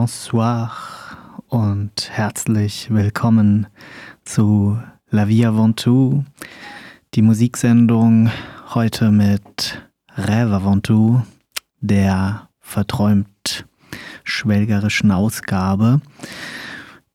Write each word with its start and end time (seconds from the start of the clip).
bonsoir 0.00 0.72
und 1.48 2.08
herzlich 2.10 2.88
willkommen 2.88 3.66
zu 4.24 4.80
La 5.10 5.28
Vie 5.28 5.44
Avant 5.44 5.76
Tout, 5.78 6.24
die 7.12 7.20
Musiksendung 7.20 8.30
heute 8.74 9.10
mit 9.10 9.82
Rêve 10.16 10.54
Avant 10.54 10.82
Tout, 10.86 11.20
der 11.82 12.48
verträumt 12.60 13.66
schwelgerischen 14.24 15.10
Ausgabe 15.10 16.00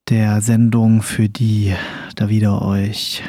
der 0.07 0.41
Sendung, 0.41 1.01
für 1.01 1.27
die 1.27 1.73
Davida 2.15 2.61
euch 2.61 3.23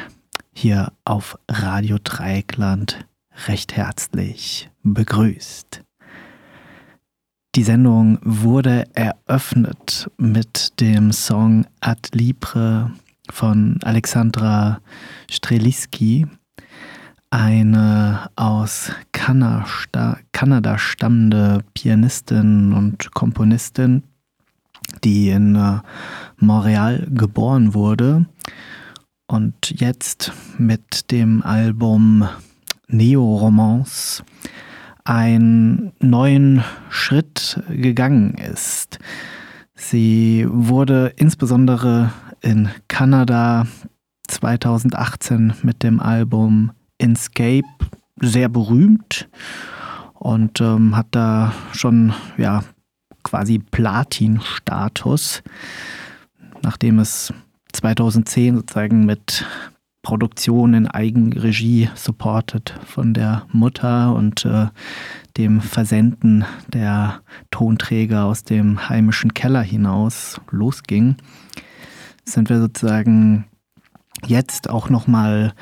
hier 0.53 0.93
auf 1.03 1.35
Radio 1.49 1.97
Dreieckland 2.03 3.07
recht 3.47 3.75
herzlich 3.75 4.69
begrüßt. 4.83 5.86
Die 7.57 7.63
Sendung 7.63 8.19
wurde 8.21 8.85
eröffnet 8.93 10.11
mit 10.17 10.79
dem 10.79 11.11
Song 11.11 11.65
Ad 11.81 12.09
Libre 12.13 12.91
von 13.31 13.79
Alexandra 13.81 14.79
Streliski, 15.27 16.27
eine 17.31 18.29
aus 18.35 18.91
Kanada 19.11 20.77
stammende 20.77 21.63
Pianistin 21.73 22.73
und 22.73 23.11
Komponistin, 23.15 24.03
die 25.03 25.29
in 25.29 25.55
äh, 25.55 25.79
Montreal 26.37 27.07
geboren 27.09 27.73
wurde. 27.73 28.27
Und 29.25 29.71
jetzt 29.81 30.31
mit 30.59 31.09
dem 31.09 31.41
Album 31.41 32.29
Neo-Romance 32.87 34.23
einen 35.07 35.93
neuen 35.99 36.63
Schritt 36.89 37.61
gegangen 37.69 38.35
ist. 38.35 38.99
Sie 39.73 40.45
wurde 40.49 41.13
insbesondere 41.15 42.11
in 42.41 42.69
Kanada 42.87 43.67
2018 44.27 45.53
mit 45.63 45.83
dem 45.83 45.99
Album 45.99 46.71
Inscape 46.97 47.67
sehr 48.19 48.49
berühmt 48.49 49.29
und 50.13 50.59
ähm, 50.59 50.97
hat 50.97 51.07
da 51.11 51.53
schon 51.71 52.13
ja 52.37 52.63
quasi 53.23 53.59
Platin-Status, 53.59 55.41
nachdem 56.63 56.99
es 56.99 57.33
2010 57.71 58.57
sozusagen 58.57 59.05
mit 59.05 59.45
Produktion 60.01 60.73
in 60.73 60.87
Eigenregie 60.87 61.89
supported 61.95 62.73
von 62.85 63.13
der 63.13 63.45
Mutter 63.51 64.13
und 64.15 64.45
äh, 64.45 64.67
dem 65.37 65.61
Versenden 65.61 66.45
der 66.73 67.21
Tonträger 67.51 68.25
aus 68.25 68.43
dem 68.43 68.89
heimischen 68.89 69.33
Keller 69.33 69.61
hinaus 69.61 70.39
losging, 70.49 71.17
sind 72.23 72.49
wir 72.49 72.59
sozusagen 72.59 73.45
jetzt 74.25 74.69
auch 74.69 74.89
nochmal 74.89 75.53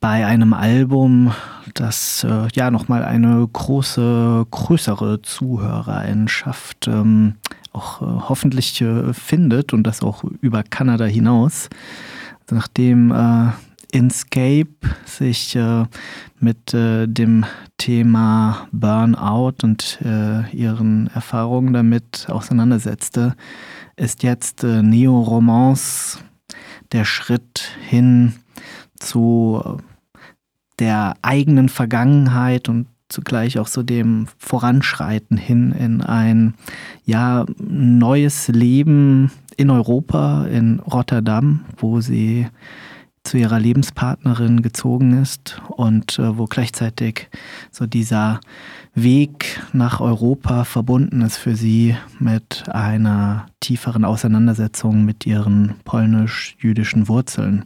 bei 0.00 0.26
einem 0.26 0.52
Album, 0.52 1.32
das 1.74 2.24
äh, 2.24 2.48
ja 2.54 2.70
nochmal 2.70 3.02
eine 3.02 3.46
große, 3.50 4.46
größere 4.50 5.22
Zuhörerinschaft 5.22 6.86
ähm, 6.86 7.36
auch 7.72 8.02
äh, 8.02 8.04
hoffentlich 8.28 8.80
äh, 8.80 9.12
findet 9.12 9.72
und 9.72 9.84
das 9.84 10.02
auch 10.02 10.24
über 10.40 10.62
Kanada 10.62 11.04
hinaus. 11.04 11.68
Nachdem 12.50 13.10
äh, 13.10 13.50
Inscape 13.96 14.76
sich 15.06 15.56
äh, 15.56 15.84
mit 16.38 16.74
äh, 16.74 17.06
dem 17.06 17.46
Thema 17.78 18.68
Burnout 18.70 19.54
und 19.62 19.98
äh, 20.04 20.50
ihren 20.54 21.06
Erfahrungen 21.14 21.72
damit 21.72 22.26
auseinandersetzte, 22.28 23.34
ist 23.96 24.22
jetzt 24.22 24.64
äh, 24.64 24.82
Neo-Romance 24.82 26.18
der 26.92 27.06
Schritt 27.06 27.70
hin 27.88 28.34
zu 28.98 29.78
der 30.78 31.14
eigenen 31.22 31.70
Vergangenheit 31.70 32.68
und 32.68 32.88
zugleich 33.08 33.58
auch 33.58 33.66
so 33.66 33.82
dem 33.82 34.26
Voranschreiten 34.36 35.38
hin 35.38 35.72
in 35.72 36.02
ein 36.02 36.52
ja 37.06 37.46
neues 37.58 38.48
Leben 38.48 39.30
in 39.56 39.70
Europa, 39.70 40.44
in 40.48 40.80
Rotterdam, 40.80 41.64
wo 41.78 42.02
sie 42.02 42.46
zu 43.26 43.36
ihrer 43.36 43.58
Lebenspartnerin 43.58 44.62
gezogen 44.62 45.20
ist 45.20 45.60
und 45.68 46.18
äh, 46.18 46.38
wo 46.38 46.44
gleichzeitig 46.46 47.28
so 47.70 47.86
dieser 47.86 48.40
Weg 48.94 49.60
nach 49.72 50.00
Europa 50.00 50.64
verbunden 50.64 51.20
ist 51.20 51.36
für 51.36 51.56
sie 51.56 51.96
mit 52.18 52.64
einer 52.68 53.46
tieferen 53.60 54.04
Auseinandersetzung 54.04 55.04
mit 55.04 55.26
ihren 55.26 55.74
polnisch-jüdischen 55.84 57.08
Wurzeln. 57.08 57.64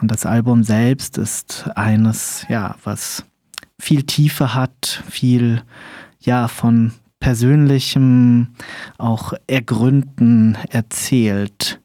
Und 0.00 0.10
das 0.10 0.26
Album 0.26 0.62
selbst 0.62 1.18
ist 1.18 1.70
eines, 1.74 2.44
ja, 2.48 2.76
was 2.84 3.24
viel 3.78 4.02
Tiefe 4.02 4.54
hat, 4.54 5.02
viel, 5.08 5.62
ja, 6.20 6.48
von 6.48 6.92
persönlichem, 7.18 8.48
auch 8.98 9.32
Ergründen 9.46 10.58
erzählt. 10.68 11.80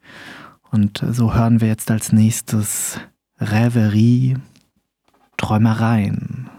Und 0.72 1.04
so 1.10 1.34
hören 1.34 1.62
wir 1.62 1.68
jetzt 1.68 1.90
als 1.90 2.12
nächstes 2.12 3.00
Reverie, 3.40 4.38
Träumereien. 5.38 6.50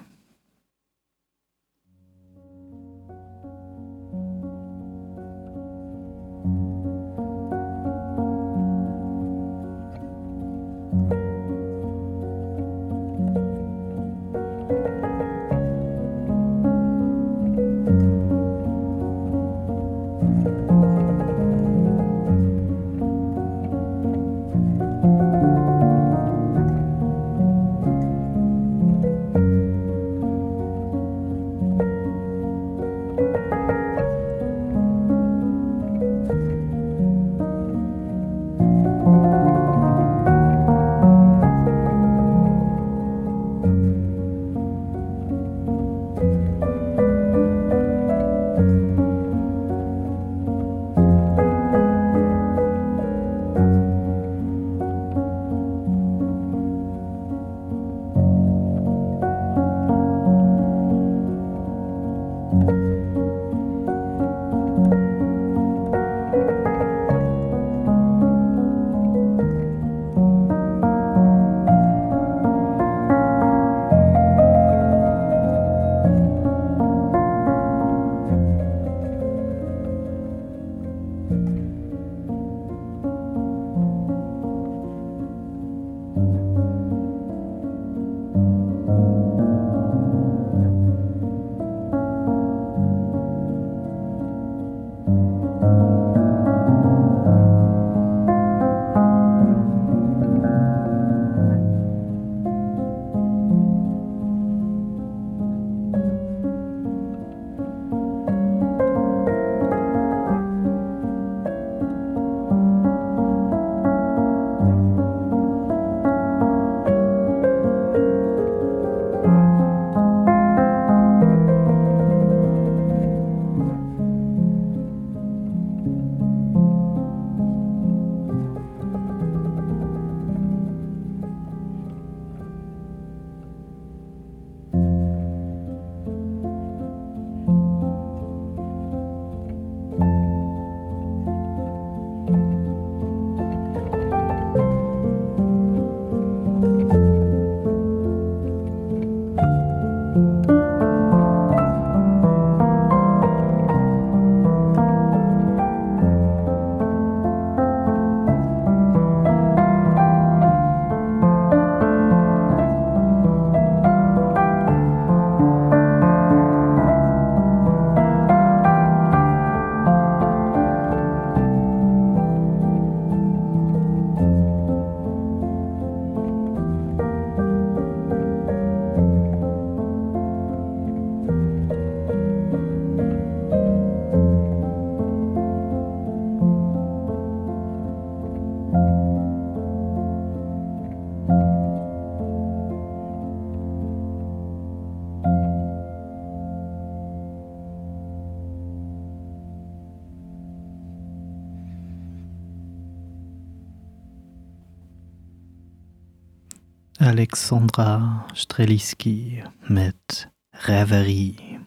Alexandra 207.31 208.27
Streliski 208.35 209.45
mit 209.69 210.29
Reverie. 210.67 211.61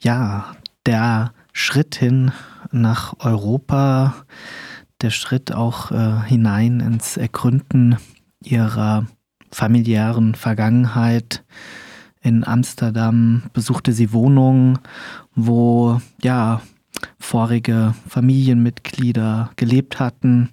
Ja, 0.00 0.56
der 0.84 1.32
Schritt 1.52 1.94
hin 1.94 2.32
nach 2.72 3.14
Europa, 3.20 4.16
der 5.00 5.10
Schritt 5.10 5.52
auch 5.52 5.92
äh, 5.92 6.22
hinein 6.26 6.80
ins 6.80 7.16
Ergründen 7.16 7.98
ihrer 8.42 9.06
familiären 9.52 10.34
Vergangenheit. 10.34 11.44
In 12.20 12.42
Amsterdam 12.42 13.44
besuchte 13.52 13.92
sie 13.92 14.12
Wohnungen, 14.12 14.80
wo 15.36 16.00
ja 16.20 16.62
vorige 17.20 17.94
Familienmitglieder 18.08 19.52
gelebt 19.54 20.00
hatten. 20.00 20.48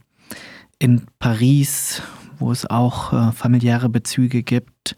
In 0.78 1.08
Paris, 1.18 2.04
wo 2.40 2.52
es 2.52 2.66
auch 2.66 3.14
äh, 3.14 3.32
familiäre 3.32 3.90
Bezüge 3.90 4.44
gibt, 4.44 4.96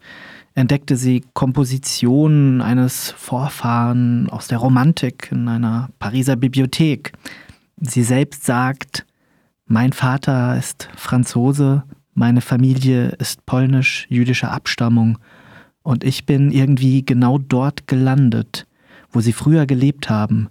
entdeckte 0.54 0.96
sie 0.96 1.24
Kompositionen 1.32 2.60
eines 2.60 3.10
Vorfahren 3.12 4.28
aus 4.28 4.48
der 4.48 4.58
Romantik 4.58 5.28
in 5.32 5.48
einer 5.48 5.88
Pariser 5.98 6.36
Bibliothek. 6.36 7.12
Sie 7.80 8.02
selbst 8.02 8.44
sagt, 8.44 9.06
mein 9.66 9.92
Vater 9.92 10.56
ist 10.56 10.88
Franzose, 10.96 11.84
meine 12.14 12.42
Familie 12.42 13.08
ist 13.18 13.46
polnisch-jüdischer 13.46 14.52
Abstammung 14.52 15.18
und 15.82 16.04
ich 16.04 16.26
bin 16.26 16.50
irgendwie 16.50 17.04
genau 17.04 17.38
dort 17.38 17.86
gelandet, 17.86 18.66
wo 19.10 19.20
sie 19.20 19.32
früher 19.32 19.66
gelebt 19.66 20.10
haben. 20.10 20.48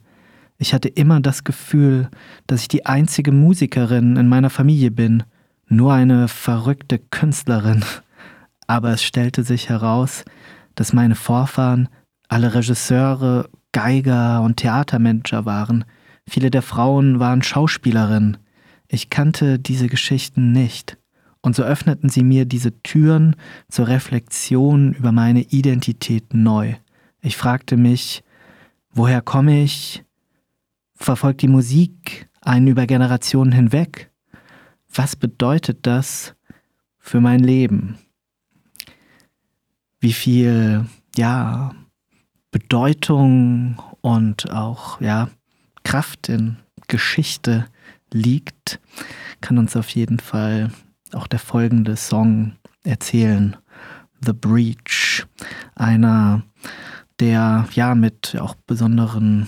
Ich 0.58 0.74
hatte 0.74 0.90
immer 0.90 1.20
das 1.20 1.44
Gefühl, 1.44 2.10
dass 2.48 2.64
ich 2.64 2.68
die 2.68 2.86
einzige 2.86 3.32
Musikerin 3.32 4.18
in 4.18 4.28
meiner 4.28 4.50
Familie 4.50 4.92
bin, 4.92 5.24
nur 5.72 5.94
eine 5.94 6.28
verrückte 6.28 7.00
Künstlerin 7.00 7.84
aber 8.72 8.92
es 8.92 9.04
stellte 9.04 9.44
sich 9.44 9.68
heraus, 9.68 10.24
dass 10.76 10.94
meine 10.94 11.16
Vorfahren 11.16 11.90
alle 12.30 12.54
Regisseure, 12.54 13.50
Geiger 13.74 14.42
und 14.42 14.58
Theatermanager 14.58 15.46
waren. 15.46 15.84
Viele 16.26 16.50
der 16.50 16.62
Frauen 16.62 17.20
waren 17.20 17.44
Schauspielerinnen. 17.44 18.38
Ich 18.88 19.10
kannte 19.10 19.60
diese 19.60 19.88
Geschichten 19.88 20.54
nicht. 20.54 20.98
Und 21.42 21.54
so 21.54 21.64
öffneten 21.64 22.08
sie 22.08 22.24
mir 22.24 22.46
diese 22.46 22.82
Türen 22.82 23.36
zur 23.68 23.90
Reflexion 23.90 24.94
über 24.94 25.12
meine 25.12 25.42
Identität 25.42 26.34
neu. 26.34 26.76
Ich 27.20 27.36
fragte 27.36 27.76
mich, 27.76 28.24
woher 28.94 29.22
komme 29.22 29.64
ich? 29.64 30.06
Verfolgt 30.96 31.42
die 31.42 31.50
Musik 31.50 32.30
einen 32.40 32.68
über 32.68 32.88
Generationen 32.88 33.52
hinweg? 33.52 34.11
Was 34.94 35.16
bedeutet 35.16 35.80
das 35.88 36.36
für 37.00 37.22
mein 37.22 37.40
Leben? 37.40 37.98
wie 40.02 40.14
viel, 40.14 40.86
ja, 41.16 41.74
Bedeutung 42.50 43.82
und 44.02 44.52
auch, 44.52 45.00
ja, 45.00 45.30
Kraft 45.84 46.28
in 46.28 46.58
Geschichte 46.88 47.68
liegt, 48.12 48.82
kann 49.40 49.58
uns 49.58 49.78
auf 49.78 49.90
jeden 49.90 50.20
Fall 50.20 50.72
auch 51.14 51.28
der 51.28 51.40
folgende 51.40 51.96
Song 51.96 52.54
erzählen. 52.84 53.56
The 54.26 54.34
Breach, 54.34 55.26
einer, 55.76 56.44
der 57.20 57.68
ja 57.74 57.96
mit 57.96 58.36
auch 58.40 58.56
besonderen 58.56 59.48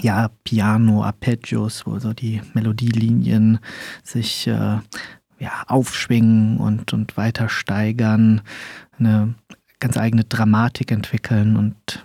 ja, 0.00 0.30
Piano-Arpeggios, 0.44 1.86
wo 1.86 1.98
so 1.98 2.12
die 2.12 2.42
Melodielinien 2.52 3.58
sich 4.02 4.46
äh, 4.46 4.78
ja, 5.38 5.64
aufschwingen 5.66 6.58
und, 6.58 6.92
und 6.92 7.16
weiter 7.16 7.48
steigern, 7.48 8.42
eine 8.98 9.34
ganz 9.80 9.96
eigene 9.96 10.24
Dramatik 10.24 10.90
entwickeln 10.90 11.56
und 11.56 12.04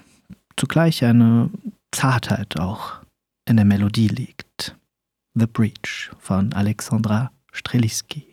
zugleich 0.58 1.04
eine 1.04 1.50
Zartheit 1.92 2.60
auch 2.60 2.98
in 3.46 3.56
der 3.56 3.66
Melodie 3.66 4.10
liegt. 4.10 4.76
The 5.36 5.48
Breach 5.48 6.12
von 6.20 6.54
Alexandra 6.54 7.32
Streliski. 7.52 8.29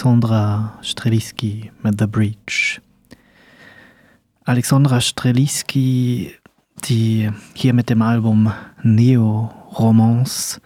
Alexandra 0.00 0.78
Streliski 0.80 1.70
mit 1.82 2.00
The 2.00 2.06
Breach. 2.06 2.80
Alexandra 4.46 4.98
Streliski, 4.98 6.32
die 6.86 7.30
hier 7.52 7.74
mit 7.74 7.90
dem 7.90 8.00
Album 8.00 8.50
Neo 8.82 9.52
Romance 9.78 10.62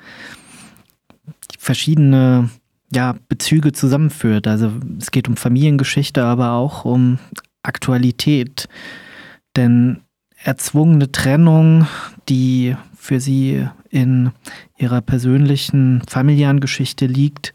verschiedene 1.59 2.49
ja, 2.93 3.17
Bezüge 3.29 3.73
zusammenführt. 3.73 4.47
Also 4.47 4.71
es 5.01 5.11
geht 5.11 5.27
um 5.27 5.37
Familiengeschichte, 5.37 6.23
aber 6.23 6.53
auch 6.53 6.85
um 6.85 7.19
Aktualität. 7.65 8.69
Denn 9.57 10.03
erzwungene 10.45 11.11
Trennung, 11.11 11.89
die 12.29 12.77
für 12.97 13.19
sie 13.19 13.67
in 13.91 14.31
ihrer 14.79 15.01
persönlichen 15.01 16.03
familiären 16.09 16.61
Geschichte 16.61 17.07
liegt, 17.07 17.53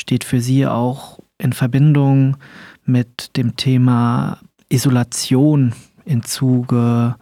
steht 0.00 0.24
für 0.24 0.40
sie 0.40 0.66
auch 0.66 1.20
in 1.36 1.52
Verbindung 1.52 2.38
mit 2.84 3.36
dem 3.36 3.56
Thema 3.56 4.38
Isolation 4.70 5.74
im 6.06 6.24
Zuge 6.24 7.16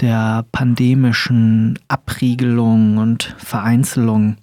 der 0.00 0.46
pandemischen 0.50 1.78
Abriegelung 1.88 2.96
und 2.96 3.34
Vereinzelung. 3.36 4.38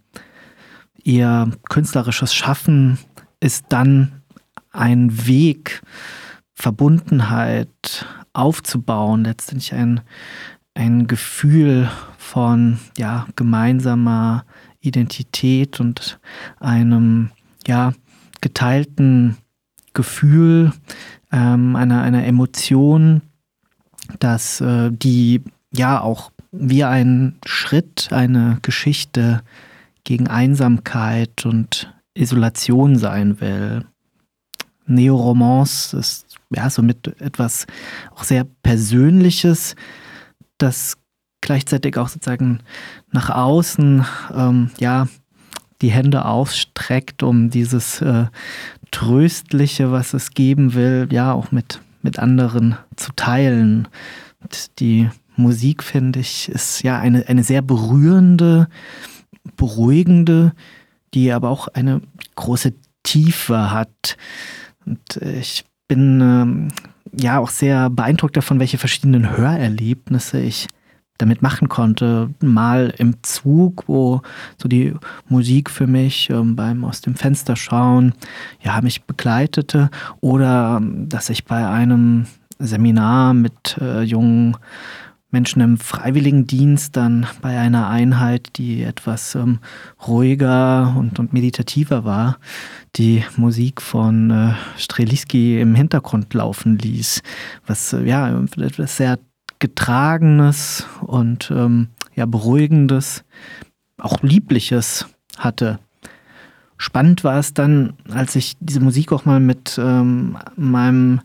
Ihr 1.03 1.51
künstlerisches 1.67 2.34
Schaffen 2.34 3.00
ist 3.39 3.65
dann 3.69 4.22
ein 4.72 5.25
Weg, 5.25 5.81
Verbundenheit 6.53 8.05
aufzubauen, 8.34 9.24
letztendlich 9.24 9.74
ein, 9.74 10.01
ein 10.75 11.08
Gefühl 11.08 11.89
von 12.17 12.79
ja, 12.98 13.25
gemeinsamer 13.36 14.46
Identität 14.79 15.79
und 15.79 16.19
einem 16.60 17.31
ja, 17.68 17.94
geteilten 18.42 19.38
Gefühl, 19.94 20.72
ähm, 21.32 21.75
einer, 21.75 22.01
einer 22.01 22.25
Emotion, 22.25 23.22
dass 24.20 24.62
äh, 24.62 24.92
die 24.92 25.44
ja 25.72 26.01
auch 26.01 26.32
wie 26.51 26.84
ein 26.84 27.38
Schritt, 27.46 28.10
eine 28.12 28.58
Geschichte 28.62 29.44
gegen 30.04 30.28
Einsamkeit 30.28 31.46
und 31.46 31.94
Isolation 32.16 32.98
sein 32.98 33.39
will. 33.39 33.86
Neoromance 34.88 35.96
ist 35.96 36.38
ja 36.50 36.70
somit 36.70 37.08
etwas 37.22 37.68
auch 38.16 38.24
sehr 38.24 38.46
Persönliches, 38.63 39.75
das 40.58 40.98
gleichzeitig 41.42 41.98
auch 41.98 42.10
sozusagen 42.10 42.60
nach 43.12 43.30
außen 43.30 44.06
ähm, 44.34 44.72
ja 44.80 45.08
die 45.82 45.92
Hände 45.92 46.26
ausstreckt, 46.26 47.24
um 47.24 47.50
dieses 47.50 48.02
äh, 48.02 48.26
Tröstliche, 48.92 49.92
was 49.92 50.14
es 50.14 50.32
geben 50.32 50.74
will, 50.74 51.08
ja 51.12 51.34
auch 51.34 51.52
mit, 51.52 51.82
mit 52.02 52.20
anderen 52.20 52.78
zu 52.96 53.12
teilen. 53.14 53.88
Und 54.42 54.80
die 54.80 55.10
Musik, 55.36 55.84
finde 55.84 56.20
ich, 56.20 56.50
ist 56.50 56.84
ja 56.84 57.00
eine, 57.00 57.28
eine 57.28 57.44
sehr 57.44 57.62
berührende, 57.62 58.68
beruhigende, 59.56 60.54
die 61.14 61.32
aber 61.32 61.50
auch 61.50 61.68
eine 61.70 62.02
große 62.36 62.74
Tiefe 63.04 63.72
hat. 63.72 64.18
Und 64.86 65.18
ich 65.18 65.66
bin 65.88 66.22
ähm, 66.22 66.68
ja 67.18 67.40
auch 67.40 67.50
sehr 67.50 67.90
beeindruckt 67.90 68.38
davon, 68.38 68.60
welche 68.60 68.78
verschiedenen 68.78 69.38
Hörerlebnisse 69.38 70.40
ich 70.40 70.68
damit 71.20 71.44
machen 71.44 71.70
konnte. 71.70 72.32
Mal 72.42 72.94
im 72.98 73.22
Zug, 73.22 73.84
wo 73.88 74.22
so 74.58 74.68
die 74.68 74.94
Musik 75.28 75.70
für 75.70 75.86
mich 75.86 76.30
ähm, 76.32 76.56
beim 76.56 76.84
aus 76.84 77.02
dem 77.02 77.14
Fenster 77.16 77.56
schauen, 77.56 78.14
ja, 78.62 78.82
mich 78.82 79.04
begleitete. 79.04 79.92
Oder 80.22 80.78
ähm, 80.82 81.08
dass 81.08 81.30
ich 81.30 81.46
bei 81.46 81.68
einem 81.68 82.26
Seminar 82.58 83.34
mit 83.34 83.78
äh, 83.80 84.02
jungen 84.02 84.58
Menschen 85.32 85.62
im 85.62 85.78
Freiwilligendienst 85.78 86.96
dann 86.98 87.28
bei 87.42 87.60
einer 87.60 87.88
Einheit, 87.88 88.58
die 88.58 88.82
etwas 88.82 89.36
ähm, 89.36 89.60
ruhiger 90.08 90.96
und, 90.98 91.20
und 91.20 91.34
meditativer 91.34 92.04
war, 92.04 92.38
die 92.96 93.24
Musik 93.38 93.82
von 93.82 94.32
äh, 94.32 94.54
Streliski 94.78 95.62
im 95.62 95.76
Hintergrund 95.76 96.34
laufen 96.34 96.80
ließ, 96.80 97.22
was 97.67 97.93
äh, 97.93 98.04
ja 98.06 98.41
etwas 98.58 98.98
sehr 98.98 99.20
Getragenes 99.60 100.88
und 101.02 101.52
ähm, 101.52 101.89
ja, 102.15 102.26
Beruhigendes, 102.26 103.24
auch 103.98 104.22
Liebliches 104.22 105.06
hatte. 105.38 105.80
Spannend 106.78 107.26
war 107.26 107.39
es 107.39 107.54
dann, 107.54 107.93
als 108.10 108.36
ich 108.36 108.56
diese 108.62 108.80
Musik 108.80 109.12
auch 109.12 109.26
mal 109.26 109.41
mit 109.41 109.78
ähm, 109.78 110.38
meinem 110.56 111.22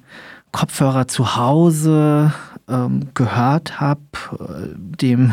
Kopfhörer 0.50 1.06
zu 1.06 1.36
Hause 1.36 2.32
ähm, 2.68 3.08
gehört 3.14 3.80
habe, 3.80 4.00
äh, 4.32 4.68
dem 4.76 5.32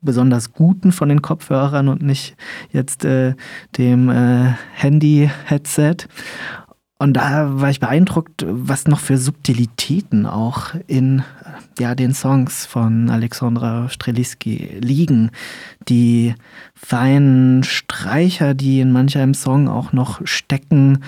besonders 0.00 0.52
guten 0.52 0.92
von 0.92 1.08
den 1.08 1.22
Kopfhörern 1.22 1.88
und 1.88 2.02
nicht 2.02 2.36
jetzt 2.70 3.04
äh, 3.04 3.34
dem 3.76 4.08
äh, 4.08 4.54
Handy-Headset. 4.74 5.96
Und 6.98 7.14
da 7.14 7.60
war 7.60 7.68
ich 7.68 7.80
beeindruckt, 7.80 8.46
was 8.48 8.86
noch 8.86 9.00
für 9.00 9.18
Subtilitäten 9.18 10.24
auch 10.24 10.74
in 10.86 11.22
ja, 11.78 11.94
den 11.94 12.14
Songs 12.14 12.64
von 12.64 13.10
Alexandra 13.10 13.90
Streliski 13.90 14.78
liegen. 14.80 15.30
Die 15.88 16.34
feinen 16.74 17.64
Streicher, 17.64 18.54
die 18.54 18.80
in 18.80 18.92
manch 18.92 19.18
einem 19.18 19.34
Song 19.34 19.68
auch 19.68 19.92
noch 19.92 20.26
stecken 20.26 21.02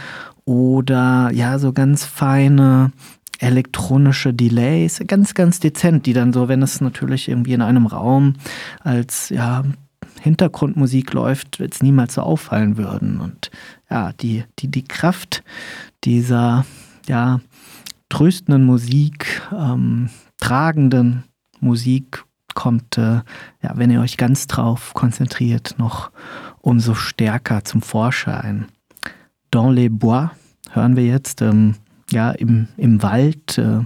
oder 0.44 1.30
ja, 1.32 1.58
so 1.58 1.72
ganz 1.72 2.04
feine 2.04 2.92
elektronische 3.38 4.34
Delays, 4.34 5.00
ganz, 5.06 5.32
ganz 5.34 5.60
dezent, 5.60 6.06
die 6.06 6.12
dann 6.12 6.32
so, 6.32 6.48
wenn 6.48 6.60
es 6.62 6.80
natürlich 6.80 7.28
irgendwie 7.28 7.54
in 7.54 7.62
einem 7.62 7.86
Raum 7.86 8.34
als 8.80 9.30
ja, 9.30 9.64
Hintergrundmusik 10.20 11.12
läuft, 11.12 11.60
jetzt 11.60 11.82
niemals 11.82 12.14
so 12.14 12.22
auffallen 12.22 12.76
würden. 12.76 13.20
Und 13.20 13.50
ja, 13.90 14.12
die, 14.12 14.44
die, 14.58 14.68
die 14.68 14.84
Kraft 14.84 15.42
dieser 16.04 16.64
ja, 17.06 17.40
tröstenden 18.08 18.64
Musik, 18.64 19.42
ähm, 19.52 20.10
tragenden 20.38 21.24
Musik 21.60 22.24
kommt, 22.54 22.98
äh, 22.98 23.22
ja, 23.62 23.72
wenn 23.74 23.90
ihr 23.90 24.00
euch 24.00 24.16
ganz 24.16 24.46
drauf 24.46 24.94
konzentriert, 24.94 25.76
noch 25.78 26.10
umso 26.60 26.94
stärker 26.94 27.64
zum 27.64 27.82
Vorschein. 27.82 28.66
Dans 29.50 29.72
les 29.72 29.90
Bois 29.90 30.32
hören 30.72 30.96
wir 30.96 31.04
jetzt, 31.04 31.40
ähm, 31.40 31.76
ja, 32.10 32.30
im, 32.30 32.68
im 32.76 33.02
Wald, 33.02 33.58
äh, 33.58 33.84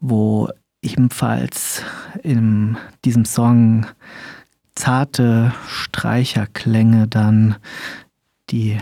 wo 0.00 0.48
ebenfalls 0.82 1.82
in 2.22 2.76
diesem 3.04 3.24
Song 3.24 3.86
zarte 4.74 5.52
Streicherklänge 5.66 7.08
dann 7.08 7.56
die 8.50 8.78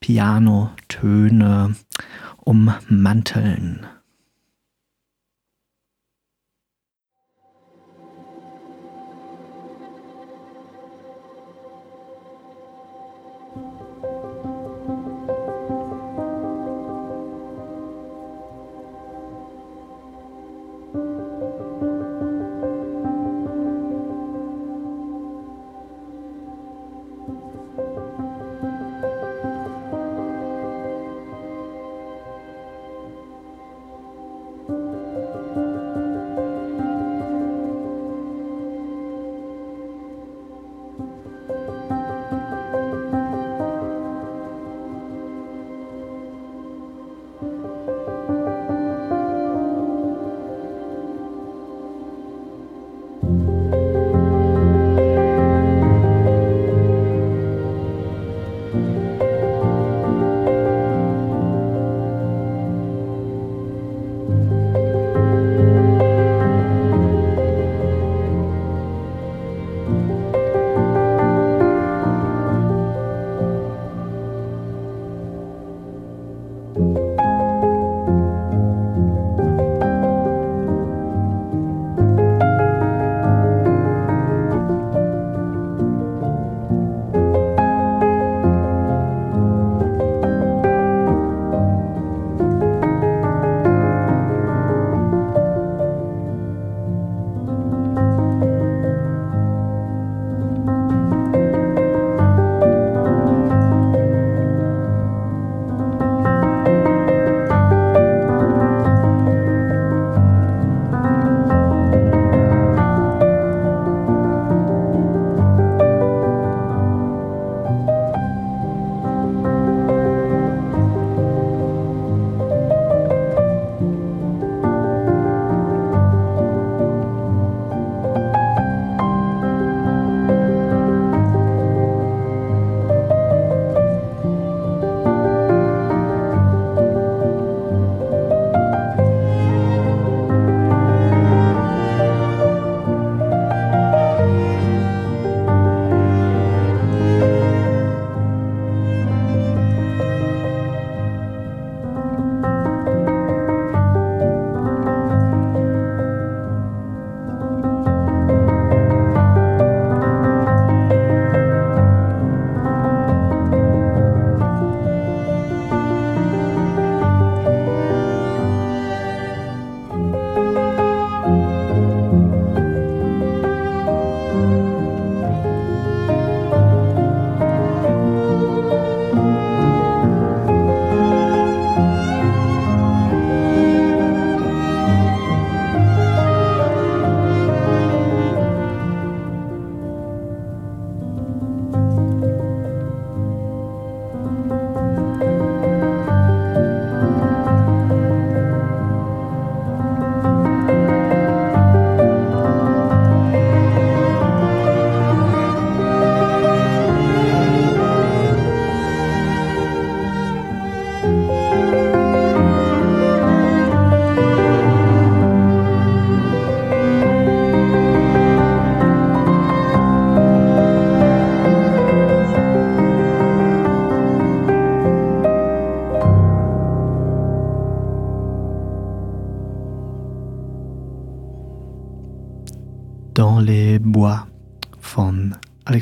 Pianotöne 0.00 1.76
ummanteln. 2.44 3.86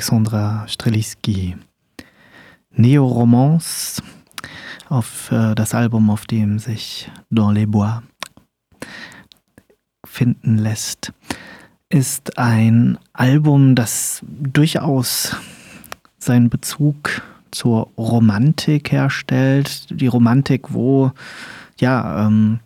Alexandra 0.05 0.67
Streliski. 0.67 1.55
Neo-Romance 2.75 4.03
auf 4.87 5.31
äh, 5.31 5.55
das 5.55 5.73
Album, 5.73 6.11
auf 6.11 6.27
dem 6.27 6.59
sich 6.59 7.09
Dans 7.31 7.51
les 7.51 7.65
Bois 7.65 8.03
finden 10.05 10.59
lässt, 10.59 11.11
ist 11.89 12.37
ein 12.37 12.99
Album, 13.13 13.73
das 13.73 14.21
durchaus 14.29 15.35
seinen 16.19 16.51
Bezug 16.51 17.23
zur 17.49 17.89
Romantik 17.97 18.91
herstellt. 18.91 19.87
Die 19.89 20.05
Romantik, 20.05 20.71
wo 20.71 21.13
ja 21.79 22.27
ähm, 22.27 22.59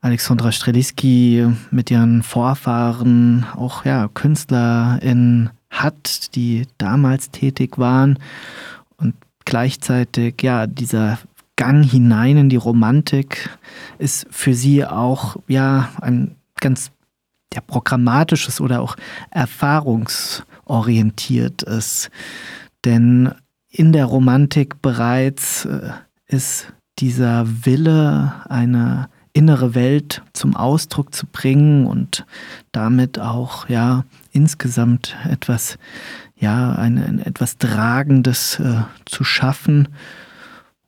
Alexandra 0.00 0.50
Streliski 0.50 1.46
mit 1.70 1.90
ihren 1.90 2.22
Vorfahren 2.22 3.44
auch 3.54 3.84
ja 3.84 4.08
KünstlerInnen 4.08 5.50
hat, 5.82 6.34
die 6.34 6.66
damals 6.78 7.30
tätig 7.30 7.78
waren 7.78 8.18
und 8.96 9.14
gleichzeitig 9.44 10.42
ja 10.42 10.66
dieser 10.66 11.18
Gang 11.56 11.84
hinein 11.84 12.36
in 12.36 12.48
die 12.48 12.56
Romantik 12.56 13.48
ist 13.98 14.26
für 14.30 14.54
sie 14.54 14.84
auch 14.84 15.36
ja 15.46 15.90
ein 16.00 16.34
ganz 16.60 16.90
ja, 17.52 17.60
programmatisches 17.60 18.60
oder 18.60 18.80
auch 18.80 18.96
erfahrungsorientiertes. 19.30 22.10
Denn 22.84 23.32
in 23.70 23.92
der 23.92 24.06
Romantik 24.06 24.82
bereits 24.82 25.64
äh, 25.64 25.90
ist 26.26 26.72
dieser 26.98 27.46
Wille, 27.64 28.34
eine 28.48 29.08
innere 29.32 29.74
Welt 29.74 30.22
zum 30.32 30.56
Ausdruck 30.56 31.14
zu 31.14 31.26
bringen 31.26 31.86
und 31.86 32.26
damit 32.72 33.18
auch 33.18 33.68
ja 33.68 34.04
insgesamt 34.34 35.16
etwas 35.30 35.78
ja 36.36 36.74
ein, 36.74 36.98
ein 36.98 37.18
etwas 37.20 37.56
Tragendes 37.56 38.60
äh, 38.60 38.82
zu 39.06 39.24
schaffen 39.24 39.88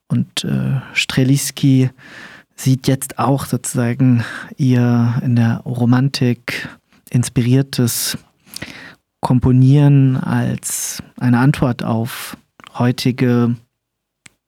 und 0.08 0.44
äh, 0.44 0.80
Streliski 0.92 1.90
sieht 2.54 2.88
jetzt 2.88 3.18
auch 3.18 3.44
sozusagen 3.44 4.24
ihr 4.56 5.14
in 5.22 5.36
der 5.36 5.58
Romantik 5.64 6.68
inspiriertes 7.10 8.18
Komponieren 9.20 10.16
als 10.16 11.02
eine 11.18 11.38
Antwort 11.38 11.82
auf 11.82 12.36
heutige 12.78 13.56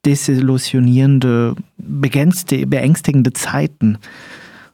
desillusionierende, 0.04 1.56
beängstigende 1.76 3.32
Zeiten. 3.32 3.98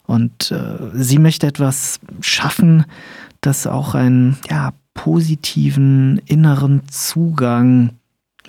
Und 0.05 0.51
äh, 0.51 0.77
sie 0.93 1.17
möchte 1.17 1.47
etwas 1.47 1.99
schaffen, 2.21 2.85
das 3.45 3.67
auch 3.67 3.95
einen 3.95 4.37
ja, 4.49 4.73
positiven 4.93 6.21
inneren 6.25 6.87
Zugang 6.89 7.91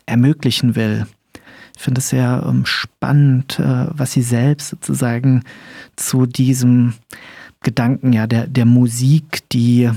ermöglichen 0.07 0.77
will. 0.77 1.07
Ich 1.77 1.83
finde 1.83 1.99
es 1.99 2.09
sehr 2.09 2.45
ähm, 2.49 2.65
spannend, 2.65 3.59
äh, 3.59 3.87
was 3.91 4.13
sie 4.13 4.23
selbst 4.23 4.71
sozusagen 4.71 5.43
zu 5.97 6.25
diesem 6.27 6.95
Gedanken 7.61 8.13
ja 8.13 8.27
der, 8.27 8.47
der 8.47 8.65
Musik, 8.65 9.47
die 9.51 9.91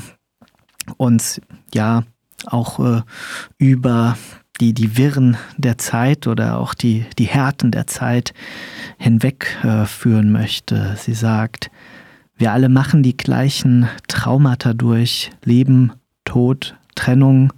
uns 0.97 1.39
ja 1.73 2.03
auch 2.45 2.79
äh, 2.79 3.01
über 3.57 4.17
die, 4.59 4.73
die 4.73 4.97
Wirren 4.97 5.37
der 5.57 5.77
Zeit 5.77 6.27
oder 6.27 6.57
auch 6.57 6.73
die, 6.73 7.05
die 7.17 7.25
Härten 7.25 7.71
der 7.71 7.87
Zeit 7.87 8.33
hinweg 8.97 9.57
äh, 9.63 9.85
möchte. 10.23 10.95
Sie 10.97 11.13
sagt, 11.13 11.71
wir 12.39 12.53
alle 12.53 12.69
machen 12.69 13.03
die 13.03 13.17
gleichen 13.17 13.89
Traumata 14.07 14.73
durch, 14.73 15.29
Leben, 15.43 15.91
Tod, 16.23 16.77
Trennung. 16.95 17.51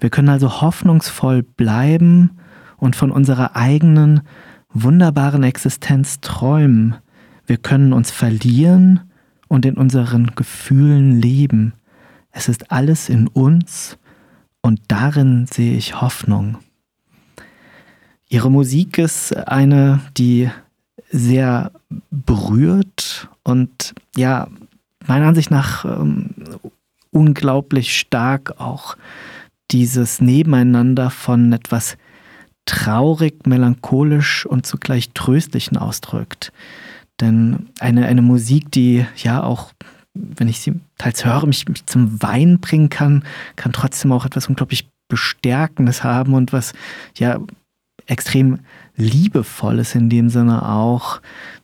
Wir 0.00 0.10
können 0.10 0.28
also 0.28 0.60
hoffnungsvoll 0.60 1.42
bleiben 1.42 2.38
und 2.76 2.94
von 2.94 3.10
unserer 3.10 3.56
eigenen 3.56 4.20
wunderbaren 4.68 5.44
Existenz 5.44 6.20
träumen. 6.20 6.96
Wir 7.46 7.56
können 7.56 7.94
uns 7.94 8.10
verlieren 8.10 9.00
und 9.48 9.64
in 9.64 9.78
unseren 9.78 10.32
Gefühlen 10.36 11.18
leben. 11.18 11.72
Es 12.30 12.48
ist 12.48 12.70
alles 12.70 13.08
in 13.08 13.28
uns 13.28 13.96
und 14.60 14.82
darin 14.88 15.46
sehe 15.46 15.74
ich 15.74 16.02
Hoffnung. 16.02 16.58
Ihre 18.28 18.50
Musik 18.50 18.98
ist 18.98 19.34
eine, 19.34 20.00
die 20.18 20.50
sehr 21.10 21.72
berührt 22.10 23.30
und 23.42 23.94
ja, 24.18 24.48
meiner 25.06 25.26
Ansicht 25.28 25.50
nach 25.50 25.84
ähm, 25.84 26.30
unglaublich 27.10 27.98
stark 27.98 28.60
auch 28.60 28.96
dieses 29.70 30.20
Nebeneinander 30.20 31.10
von 31.10 31.52
etwas 31.52 31.96
traurig, 32.66 33.46
melancholisch 33.46 34.44
und 34.44 34.66
zugleich 34.66 35.10
tröstlichen 35.14 35.76
ausdrückt. 35.76 36.52
Denn 37.20 37.68
eine, 37.80 38.06
eine 38.06 38.22
Musik, 38.22 38.70
die 38.72 39.06
ja 39.16 39.42
auch, 39.42 39.72
wenn 40.14 40.48
ich 40.48 40.60
sie 40.60 40.74
teils 40.98 41.24
höre, 41.24 41.46
mich, 41.46 41.68
mich 41.68 41.86
zum 41.86 42.22
Weinen 42.22 42.60
bringen 42.60 42.90
kann, 42.90 43.24
kann 43.56 43.72
trotzdem 43.72 44.12
auch 44.12 44.24
etwas 44.26 44.48
unglaublich 44.48 44.88
Bestärkendes 45.08 46.04
haben 46.04 46.34
und 46.34 46.52
was 46.52 46.74
ja 47.16 47.40
extrem 48.06 48.60
liebevolles 48.96 49.94
in 49.94 50.10
dem 50.10 50.28
Sinne 50.28 50.68
auch, 50.68 51.20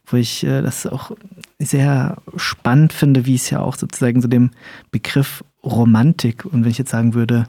wo 0.07 0.17
ich 0.17 0.45
äh, 0.45 0.63
das 0.63 0.87
auch 0.87 1.13
sehr 1.59 2.17
spannend 2.37 2.93
finde, 2.93 3.27
wie 3.27 3.35
es 3.35 3.51
ja 3.51 3.61
auch 3.61 3.77
sozusagen 3.77 4.21
so 4.21 4.29
dem 4.29 4.51
Begriff 4.91 5.45
Romantik 5.63 6.45
und 6.45 6.65
wenn 6.65 6.71
ich 6.71 6.79
jetzt 6.79 6.91
sagen 6.91 7.15
würde, 7.15 7.47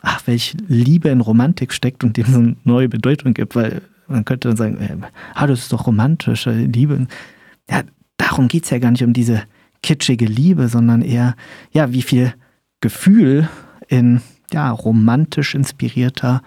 ach, 0.00 0.22
welche 0.26 0.56
Liebe 0.68 1.08
in 1.08 1.20
Romantik 1.20 1.72
steckt 1.72 2.04
und 2.04 2.16
dem 2.16 2.26
so 2.26 2.38
eine 2.38 2.56
neue 2.64 2.88
Bedeutung 2.88 3.34
gibt, 3.34 3.56
weil 3.56 3.82
man 4.06 4.24
könnte 4.24 4.48
dann 4.48 4.56
sagen, 4.56 4.78
äh, 4.78 4.96
ah, 5.34 5.46
das 5.46 5.60
ist 5.60 5.72
doch 5.72 5.86
romantische 5.86 6.52
Liebe. 6.52 7.06
Ja, 7.68 7.82
darum 8.16 8.48
geht 8.48 8.64
es 8.64 8.70
ja 8.70 8.78
gar 8.78 8.92
nicht 8.92 9.02
um 9.02 9.12
diese 9.12 9.42
kitschige 9.82 10.26
Liebe, 10.26 10.68
sondern 10.68 11.02
eher, 11.02 11.34
ja, 11.72 11.92
wie 11.92 12.02
viel 12.02 12.32
Gefühl 12.80 13.48
in 13.88 14.20
ja, 14.52 14.70
romantisch 14.70 15.54
inspirierter 15.54 16.42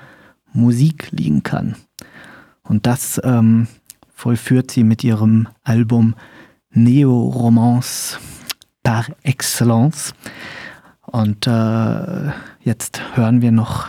Musik 0.53 1.09
liegen 1.11 1.43
kann. 1.43 1.75
Und 2.63 2.85
das 2.85 3.19
ähm, 3.23 3.67
vollführt 4.19 4.69
sie 4.69 4.84
mit 4.84 5.01
ihrem 5.05 5.47
Album 5.63 6.13
Neo-Romance 6.71 8.19
par 8.84 9.05
excellence. 9.23 10.13
Und 11.03 11.47
äh, 11.47 12.32
jetzt 12.60 13.01
hören 13.15 13.41
wir 13.41 13.53
noch 13.53 13.88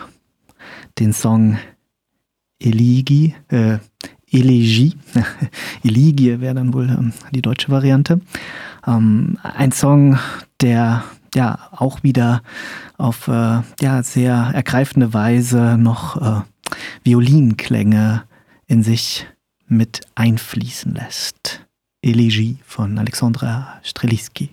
den 1.01 1.13
Song 1.13 1.59
Eligi, 2.61 3.35
äh, 3.49 3.79
Elegie. 4.31 4.97
Elegie 5.83 6.41
wäre 6.41 6.55
dann 6.55 6.75
wohl 6.75 6.89
ähm, 6.91 7.13
die 7.33 7.43
deutsche 7.43 7.71
Variante. 7.71 8.21
Ähm, 8.87 9.37
ein 9.43 9.73
Song, 9.73 10.17
der 10.61 11.03
ja 11.35 11.59
auch 11.73 12.05
wieder 12.05 12.43
auf 12.99 13.27
äh, 13.27 13.63
ja, 13.81 14.03
sehr 14.05 14.53
ergreifende 14.55 15.13
Weise 15.13 15.77
noch 15.77 16.23
äh, 16.23 16.43
Violinklänge 17.03 18.23
in 18.69 18.85
sich 18.85 19.27
mit 19.71 20.01
einfließen 20.17 20.95
lässt. 20.95 21.67
Elegie 22.03 22.59
von 22.65 22.99
Alexandra 22.99 23.81
Streliski. 23.83 24.51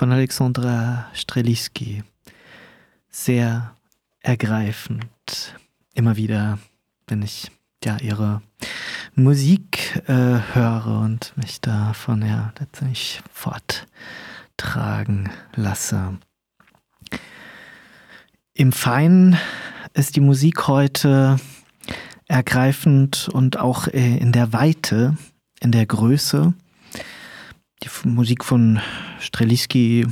Von 0.00 0.12
Alexandra 0.12 1.10
Streliski. 1.12 2.02
Sehr 3.10 3.76
ergreifend. 4.20 5.04
Immer 5.92 6.16
wieder, 6.16 6.58
wenn 7.06 7.20
ich 7.20 7.50
ja 7.84 7.98
ihre 7.98 8.40
Musik 9.14 10.02
äh, 10.06 10.40
höre 10.54 11.02
und 11.02 11.36
mich 11.36 11.60
davon 11.60 12.22
ja 12.22 12.54
letztendlich 12.58 13.20
forttragen 13.30 15.28
lasse. 15.54 16.16
Im 18.54 18.72
Feinen 18.72 19.36
ist 19.92 20.16
die 20.16 20.22
Musik 20.22 20.66
heute 20.66 21.38
ergreifend 22.26 23.28
und 23.30 23.58
auch 23.58 23.86
äh, 23.86 24.16
in 24.16 24.32
der 24.32 24.54
Weite, 24.54 25.18
in 25.60 25.72
der 25.72 25.84
Größe. 25.84 26.54
Die 27.82 28.08
Musik 28.08 28.44
von 28.44 28.78
Streliski 29.20 30.06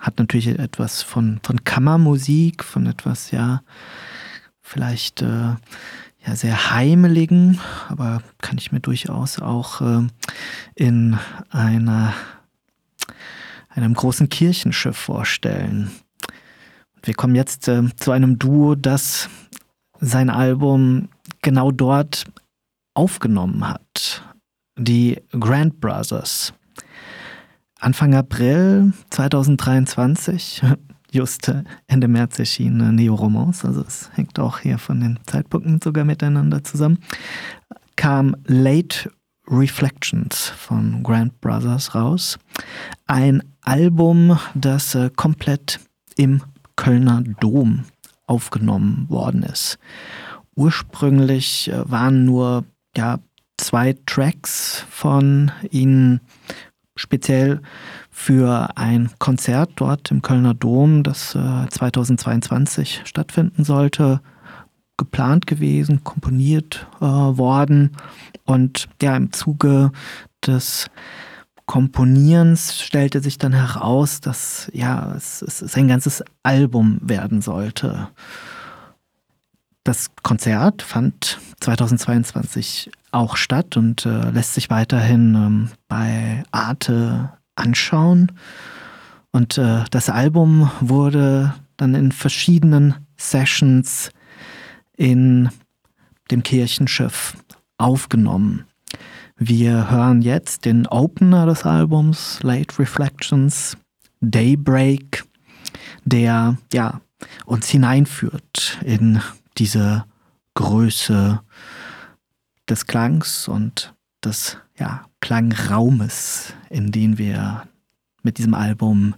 hat 0.00 0.18
natürlich 0.18 0.46
etwas 0.46 1.02
von, 1.02 1.40
von 1.42 1.64
Kammermusik, 1.64 2.62
von 2.62 2.86
etwas, 2.86 3.32
ja, 3.32 3.62
vielleicht 4.60 5.22
äh, 5.22 5.56
ja, 6.24 6.36
sehr 6.36 6.70
heimeligen, 6.70 7.60
aber 7.88 8.22
kann 8.40 8.58
ich 8.58 8.70
mir 8.70 8.78
durchaus 8.78 9.40
auch 9.40 9.80
äh, 9.80 10.06
in 10.76 11.18
einer, 11.50 12.14
einem 13.70 13.94
großen 13.94 14.28
Kirchenschiff 14.28 14.96
vorstellen. 14.96 15.90
wir 17.02 17.14
kommen 17.14 17.34
jetzt 17.34 17.66
äh, 17.66 17.82
zu 17.96 18.12
einem 18.12 18.38
Duo, 18.38 18.76
das 18.76 19.28
sein 20.00 20.30
Album 20.30 21.08
genau 21.42 21.72
dort 21.72 22.24
aufgenommen 22.94 23.66
hat. 23.68 24.22
Die 24.76 25.20
Grand 25.32 25.80
Brothers. 25.80 26.52
Anfang 27.80 28.14
April 28.14 28.92
2023, 29.10 30.62
just 31.12 31.52
Ende 31.86 32.08
März 32.08 32.38
erschien 32.38 32.94
Neo 32.94 33.14
Romance, 33.14 33.64
also 33.64 33.82
es 33.82 34.10
hängt 34.14 34.38
auch 34.40 34.58
hier 34.58 34.78
von 34.78 35.00
den 35.00 35.18
Zeitpunkten 35.26 35.80
sogar 35.80 36.04
miteinander 36.04 36.64
zusammen, 36.64 36.98
kam 37.94 38.36
Late 38.46 39.10
Reflections 39.46 40.48
von 40.48 41.02
Grand 41.02 41.40
Brothers 41.40 41.94
raus. 41.94 42.38
Ein 43.06 43.42
Album, 43.62 44.38
das 44.54 44.94
äh, 44.94 45.10
komplett 45.14 45.80
im 46.16 46.42
Kölner 46.76 47.22
Dom 47.40 47.84
aufgenommen 48.26 49.06
worden 49.08 49.42
ist. 49.42 49.78
Ursprünglich 50.54 51.70
äh, 51.70 51.90
waren 51.90 52.24
nur 52.24 52.64
ja, 52.96 53.20
zwei 53.56 53.94
Tracks 54.06 54.84
von 54.90 55.50
ihnen 55.70 56.20
speziell 56.98 57.60
für 58.10 58.76
ein 58.76 59.10
Konzert 59.18 59.70
dort 59.76 60.10
im 60.10 60.22
Kölner 60.22 60.54
Dom, 60.54 61.02
das 61.02 61.34
äh, 61.34 61.68
2022 61.68 63.02
stattfinden 63.04 63.64
sollte, 63.64 64.20
geplant 64.96 65.46
gewesen, 65.46 66.04
komponiert 66.04 66.86
äh, 67.00 67.04
worden. 67.04 67.92
Und 68.44 68.88
ja, 69.00 69.16
im 69.16 69.32
Zuge 69.32 69.92
des 70.46 70.90
Komponierens 71.66 72.80
stellte 72.80 73.20
sich 73.20 73.38
dann 73.38 73.52
heraus, 73.52 74.20
dass 74.20 74.70
ja, 74.72 75.12
es, 75.14 75.42
es 75.42 75.74
ein 75.74 75.88
ganzes 75.88 76.24
Album 76.42 76.98
werden 77.02 77.42
sollte. 77.42 78.08
Das 79.84 80.08
Konzert 80.22 80.82
fand 80.82 81.38
2022 81.60 82.90
auch 83.10 83.36
statt 83.36 83.76
und 83.76 84.06
äh, 84.06 84.30
lässt 84.30 84.54
sich 84.54 84.70
weiterhin 84.70 85.34
ähm, 85.34 85.70
bei 85.88 86.42
Arte 86.50 87.32
anschauen. 87.54 88.32
Und 89.32 89.58
äh, 89.58 89.84
das 89.90 90.08
Album 90.08 90.70
wurde 90.80 91.54
dann 91.76 91.94
in 91.94 92.12
verschiedenen 92.12 92.94
Sessions 93.16 94.10
in 94.96 95.50
dem 96.30 96.42
Kirchenschiff 96.42 97.36
aufgenommen. 97.78 98.64
Wir 99.36 99.90
hören 99.90 100.20
jetzt 100.20 100.64
den 100.64 100.86
Opener 100.88 101.46
des 101.46 101.64
Albums, 101.64 102.40
Late 102.42 102.78
Reflections, 102.78 103.76
Daybreak, 104.20 105.24
der 106.04 106.56
ja, 106.72 107.00
uns 107.46 107.68
hineinführt 107.68 108.78
in 108.84 109.20
diese 109.56 110.04
Größe 110.54 111.40
des 112.68 112.86
Klangs 112.86 113.48
und 113.48 113.94
des 114.24 114.58
ja, 114.78 115.06
Klangraumes, 115.20 116.54
in 116.70 116.92
den 116.92 117.18
wir 117.18 117.66
mit 118.22 118.38
diesem 118.38 118.54
Album 118.54 119.14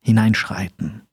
hineinschreiten. 0.00 1.05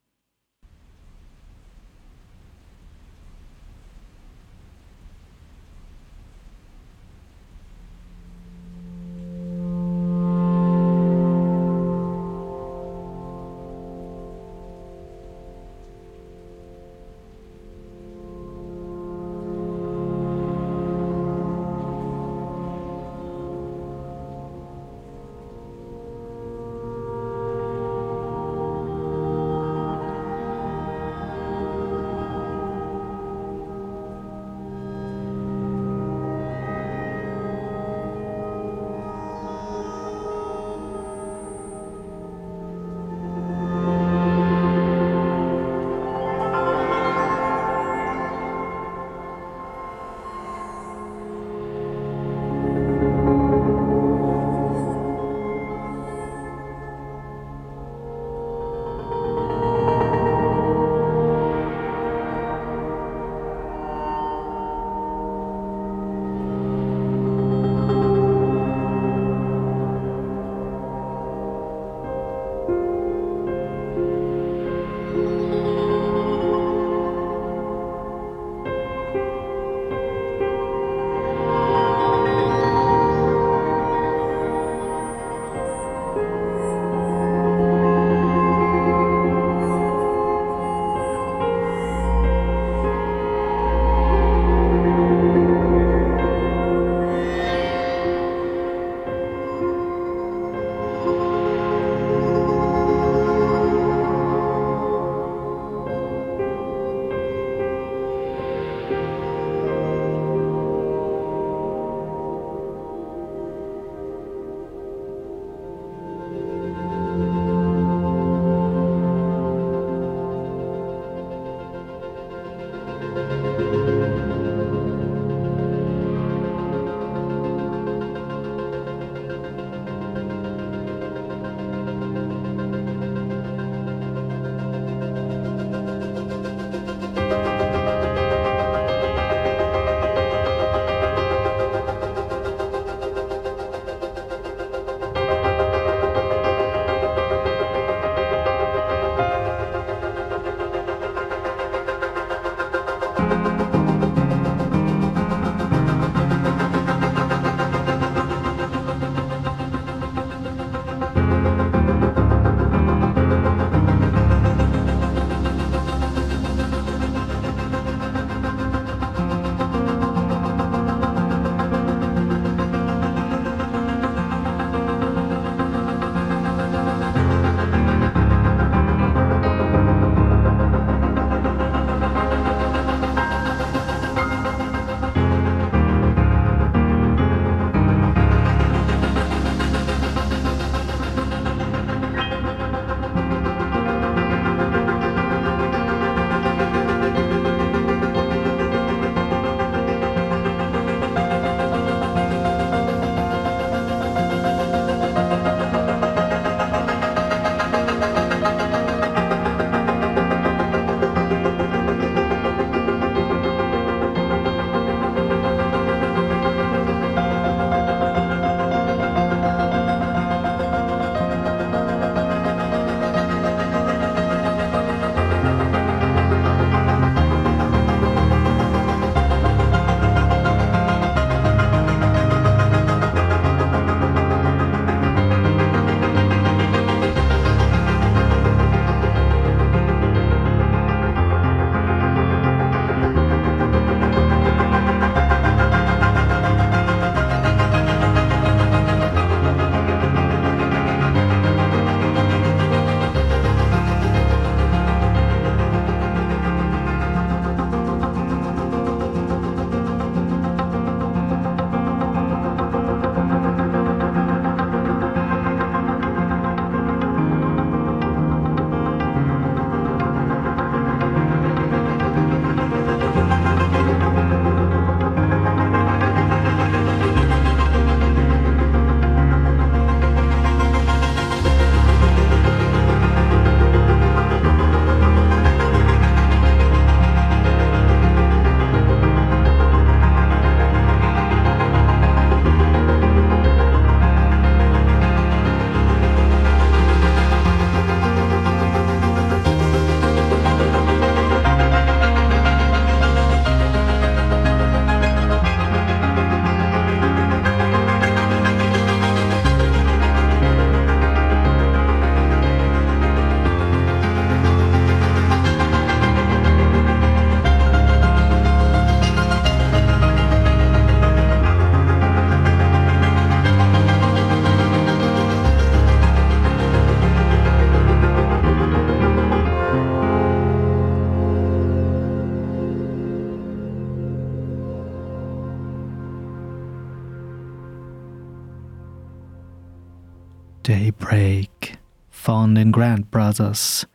Brothers. 343.34 343.88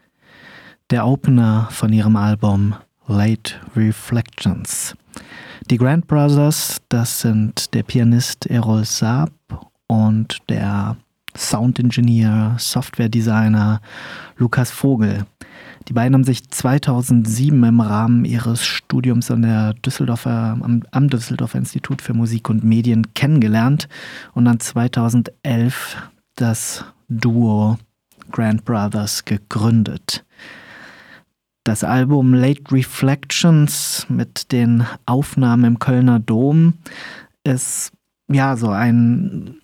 Der 0.91 1.07
Opener 1.07 1.69
von 1.71 1.93
ihrem 1.93 2.17
Album 2.17 2.75
Late 3.07 3.55
Reflections. 3.77 4.97
Die 5.71 5.77
Grant 5.77 6.09
Brothers, 6.09 6.79
das 6.89 7.21
sind 7.21 7.73
der 7.73 7.85
Pianist 7.85 8.47
Errol 8.47 8.85
Saab 8.85 9.31
und 9.87 10.39
der 10.49 10.97
Soundingenieur, 11.37 12.57
Softwaredesigner 12.59 13.81
Lukas 14.39 14.73
Vogel. 14.73 15.25
Die 15.87 15.93
beiden 15.93 16.15
haben 16.15 16.25
sich 16.25 16.51
2007 16.51 17.63
im 17.63 17.81
Rahmen 17.81 18.25
ihres 18.25 18.65
Studiums 18.65 19.31
an 19.31 19.43
der 19.43 19.75
Düsseldorfer, 19.75 20.59
am, 20.61 20.83
am 20.91 21.09
Düsseldorfer 21.09 21.59
Institut 21.59 22.03
für 22.03 22.13
Musik 22.13 22.51
und 22.51 22.65
Medien 22.65 23.15
kennengelernt 23.15 23.89
und 24.35 24.47
dann 24.47 24.59
2011 24.59 25.97
das 26.35 26.85
Duo 27.09 27.79
Grand 28.31 28.65
Brothers 28.65 29.25
gegründet. 29.25 30.25
Das 31.65 31.85
Album 31.85 32.33
Late 32.33 32.73
Reflections 32.73 34.07
mit 34.09 34.53
den 34.53 34.87
Aufnahmen 35.07 35.65
im 35.65 35.79
Kölner 35.79 36.19
Dom 36.19 36.75
ist 37.45 37.93
ja 38.31 38.57
so 38.57 38.71
ein 38.71 39.57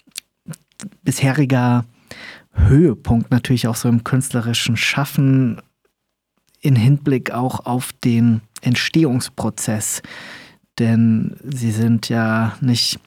bisheriger 1.03 1.85
Höhepunkt 2.53 3.31
natürlich 3.31 3.67
auch 3.69 3.77
so 3.77 3.89
im 3.89 4.05
künstlerischen 4.05 4.77
Schaffen 4.77 5.61
in 6.61 6.77
Hinblick 6.77 7.31
auch 7.31 7.67
auf 7.67 7.93
den 8.05 8.41
Entstehungsprozess 8.63 10.03
denn 10.79 11.37
sie 11.45 11.71
sind 11.71 12.09
ja 12.09 12.57
nicht 12.61 12.99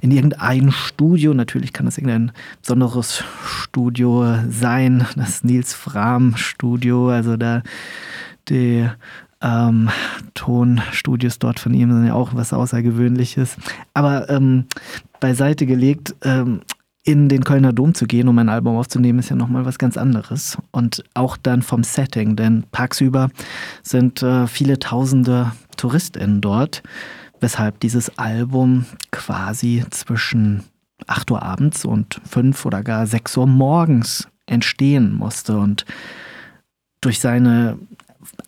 in 0.00 0.10
irgendeinem 0.10 0.72
Studio, 0.72 1.32
natürlich 1.34 1.72
kann 1.72 1.86
das 1.86 1.98
irgendein 1.98 2.32
besonderes 2.60 3.22
Studio 3.44 4.38
sein, 4.48 5.06
das 5.16 5.44
Nils 5.44 5.74
Fram 5.74 6.36
Studio, 6.36 7.10
also 7.10 7.36
da 7.36 7.62
die 8.48 8.88
ähm, 9.40 9.90
Tonstudios 10.34 11.38
dort 11.38 11.60
von 11.60 11.74
ihm 11.74 11.92
sind 11.92 12.06
ja 12.06 12.14
auch 12.14 12.34
was 12.34 12.52
Außergewöhnliches. 12.52 13.56
Aber 13.92 14.28
ähm, 14.30 14.64
beiseite 15.20 15.66
gelegt, 15.66 16.14
ähm, 16.22 16.62
in 17.04 17.28
den 17.28 17.44
Kölner 17.44 17.74
Dom 17.74 17.94
zu 17.94 18.06
gehen, 18.06 18.28
um 18.28 18.38
ein 18.38 18.48
Album 18.48 18.76
aufzunehmen, 18.76 19.18
ist 19.18 19.28
ja 19.28 19.36
nochmal 19.36 19.66
was 19.66 19.78
ganz 19.78 19.98
anderes. 19.98 20.56
Und 20.72 21.04
auch 21.12 21.36
dann 21.36 21.60
vom 21.60 21.84
Setting, 21.84 22.34
denn 22.34 22.64
tagsüber 22.72 23.28
sind 23.82 24.22
äh, 24.22 24.46
viele 24.46 24.78
tausende 24.78 25.52
TouristInnen 25.76 26.40
dort, 26.40 26.82
weshalb 27.40 27.78
dieses 27.80 28.18
Album 28.18 28.86
quasi 29.10 29.84
zwischen 29.90 30.64
8 31.06 31.30
Uhr 31.30 31.42
abends 31.42 31.84
und 31.84 32.20
5 32.28 32.64
oder 32.64 32.82
gar 32.82 33.06
6 33.06 33.36
Uhr 33.36 33.46
morgens 33.46 34.28
entstehen 34.46 35.12
musste. 35.12 35.58
Und 35.58 35.84
durch 37.02 37.20
seine 37.20 37.78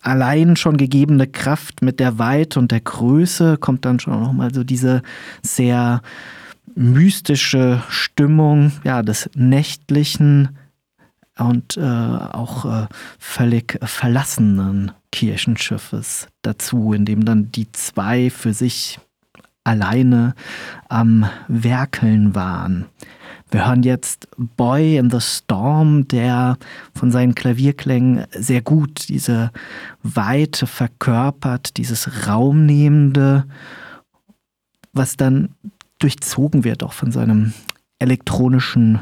allein 0.01 0.57
schon 0.57 0.79
gegebene 0.79 1.27
Kraft 1.27 1.83
mit 1.83 2.01
der 2.01 2.19
Weite 2.19 2.59
und 2.59 2.71
der 2.71 2.81
Größe 2.81 3.59
kommt 3.59 3.85
dann 3.85 4.01
schon 4.01 4.19
nochmal 4.19 4.55
so 4.55 4.65
diese 4.65 5.03
sehr 5.43 6.01
mystische 6.75 7.83
Stimmung 7.89 8.73
ja, 8.85 9.03
des 9.03 9.31
nächtlichen 9.35 10.57
und 11.39 11.77
äh, 11.77 11.81
auch 11.81 12.65
äh, 12.65 12.87
völlig 13.19 13.79
verlassenen 13.83 14.93
Kirchenschiffes 15.13 16.29
dazu, 16.43 16.93
in 16.93 17.05
dem 17.05 17.25
dann 17.25 17.53
die 17.53 17.71
zwei 17.73 18.31
für 18.31 18.55
sich 18.55 18.99
alleine 19.65 20.35
am 20.89 21.29
Werkeln 21.49 22.35
waren. 22.35 22.87
Wir 23.51 23.67
hören 23.67 23.83
jetzt 23.83 24.29
Boy 24.37 24.97
in 24.97 25.11
the 25.11 25.21
Storm, 25.21 26.09
der 26.09 26.59
von 26.95 27.11
seinen 27.11 27.35
Klavierklängen 27.35 28.27
sehr 28.33 28.61
gut 28.61 29.09
diese 29.09 29.53
Weite 30.03 30.67
verkörpert, 30.67 31.77
dieses 31.77 32.27
Raumnehmende, 32.27 33.45
was 34.93 35.17
dann 35.17 35.51
durchzogen 35.99 36.65
wird 36.65 36.83
auch 36.83 36.93
von 36.93 37.13
seinem 37.13 37.53
elektronischen 37.99 39.01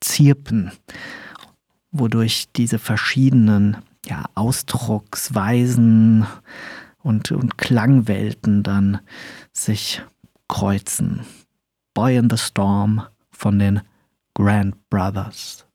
Zirpen, 0.00 0.72
wodurch 1.90 2.46
diese 2.56 2.78
verschiedenen 2.78 3.76
ja, 4.06 4.24
Ausdrucksweisen 4.34 6.26
und, 7.02 7.32
und 7.32 7.58
Klangwelten 7.58 8.62
dann 8.62 9.00
sich 9.52 10.02
kreuzen. 10.48 11.20
Boy 11.94 12.16
in 12.16 12.30
the 12.30 12.38
Storm 12.38 13.02
von 13.30 13.58
den 13.58 13.82
Grand 14.34 14.88
Brothers. 14.88 15.66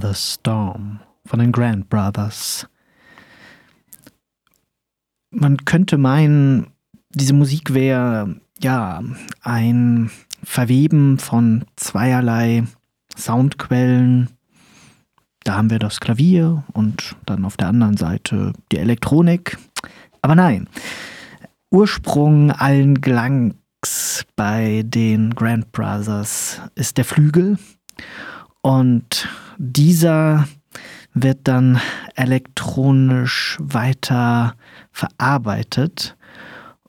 The 0.00 0.14
Storm 0.14 1.00
von 1.24 1.38
den 1.38 1.52
Grand 1.52 1.88
Brothers. 1.88 2.66
Man 5.30 5.64
könnte 5.64 5.98
meinen, 5.98 6.68
diese 7.10 7.34
Musik 7.34 7.74
wäre 7.74 8.40
ja 8.60 9.02
ein 9.42 10.10
Verweben 10.42 11.18
von 11.18 11.64
zweierlei 11.76 12.64
Soundquellen. 13.16 14.30
Da 15.44 15.56
haben 15.56 15.70
wir 15.70 15.78
das 15.78 16.00
Klavier 16.00 16.64
und 16.72 17.16
dann 17.26 17.44
auf 17.44 17.56
der 17.56 17.68
anderen 17.68 17.96
Seite 17.96 18.52
die 18.72 18.78
Elektronik. 18.78 19.58
Aber 20.22 20.34
nein, 20.34 20.68
Ursprung 21.70 22.50
allen 22.50 23.00
Klangs 23.00 24.24
bei 24.36 24.82
den 24.84 25.34
Grand 25.34 25.70
Brothers 25.72 26.60
ist 26.74 26.96
der 26.96 27.04
Flügel 27.04 27.58
und 28.68 29.26
dieser 29.56 30.46
wird 31.14 31.48
dann 31.48 31.80
elektronisch 32.16 33.56
weiter 33.62 34.56
verarbeitet 34.92 36.18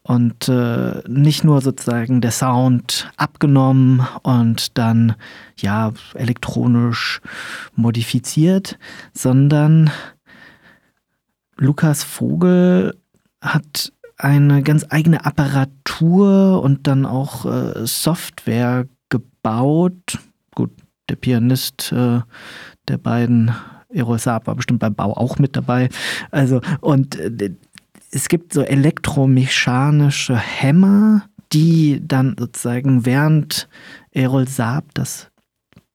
und 0.01 0.49
äh, 0.49 1.01
nicht 1.07 1.45
nur 1.45 1.61
sozusagen 1.61 2.19
der 2.19 2.31
Sound 2.31 3.09
abgenommen 3.15 4.05
und 4.23 4.77
dann 4.77 5.15
ja 5.55 5.93
elektronisch 6.15 7.21
modifiziert, 7.77 8.77
sondern 9.13 9.89
Lukas 11.55 12.03
Vogel 12.03 12.93
hat 13.39 13.93
eine 14.17 14.63
ganz 14.63 14.85
eigene 14.89 15.25
Apparatur 15.25 16.61
und 16.61 16.87
dann 16.87 17.05
auch 17.05 17.45
äh, 17.45 17.87
Software 17.87 18.85
gebaut. 19.07 20.19
Gut, 20.55 20.71
der 21.09 21.15
Pianist 21.15 21.91
äh, 21.91 22.21
der 22.87 22.97
beiden 22.97 23.53
Erol 23.91 24.19
Saab 24.19 24.47
war 24.47 24.55
bestimmt 24.55 24.79
beim 24.79 24.95
Bau 24.95 25.13
auch 25.13 25.39
mit 25.39 25.55
dabei. 25.55 25.89
Also, 26.31 26.61
und 26.81 27.15
äh, 27.15 27.51
es 28.11 28.27
gibt 28.27 28.53
so 28.53 28.61
elektromechanische 28.61 30.37
Hämmer, 30.37 31.23
die 31.51 32.01
dann 32.05 32.35
sozusagen 32.37 33.05
während 33.05 33.67
Errol 34.11 34.47
Saab 34.47 34.85
das 34.93 35.29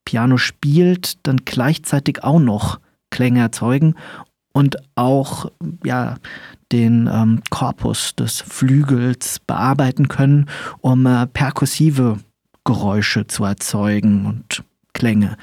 Piano 0.04 0.36
spielt, 0.36 1.26
dann 1.26 1.38
gleichzeitig 1.44 2.22
auch 2.24 2.40
noch 2.40 2.78
Klänge 3.10 3.40
erzeugen 3.40 3.94
und 4.52 4.76
auch 4.94 5.50
ja, 5.84 6.16
den 6.72 7.08
ähm, 7.12 7.42
Korpus 7.50 8.14
des 8.14 8.40
Flügels 8.40 9.40
bearbeiten 9.40 10.08
können, 10.08 10.46
um 10.80 11.06
äh, 11.06 11.26
perkussive 11.26 12.18
Geräusche 12.64 13.26
zu 13.26 13.44
erzeugen 13.44 14.26
und 14.26 14.64
Klänge. 14.94 15.36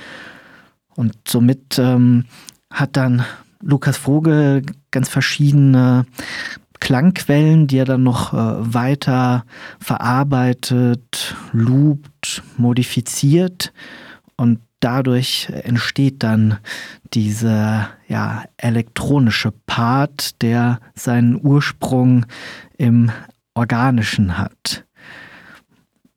Und 0.96 1.14
somit 1.28 1.78
ähm, 1.78 2.26
hat 2.72 2.98
dann 2.98 3.24
Lukas 3.62 3.98
Vogel 3.98 4.64
ganz 4.90 5.10
verschiedene 5.10 6.06
Klangquellen, 6.80 7.68
die 7.68 7.78
er 7.78 7.86
dann 7.86 8.04
noch 8.04 8.34
äh, 8.34 8.74
weiter 8.74 9.46
verarbeitet, 9.80 11.36
loopt, 11.54 12.44
modifiziert 12.58 13.72
und 14.36 14.60
dadurch 14.80 15.48
entsteht 15.50 16.24
dann 16.24 16.58
dieser 17.14 17.90
ja, 18.08 18.44
elektronische 18.58 19.52
Part, 19.52 20.42
der 20.42 20.80
seinen 20.96 21.40
Ursprung 21.40 22.26
im 22.78 23.12
Organischen 23.54 24.38
hat. 24.38 24.86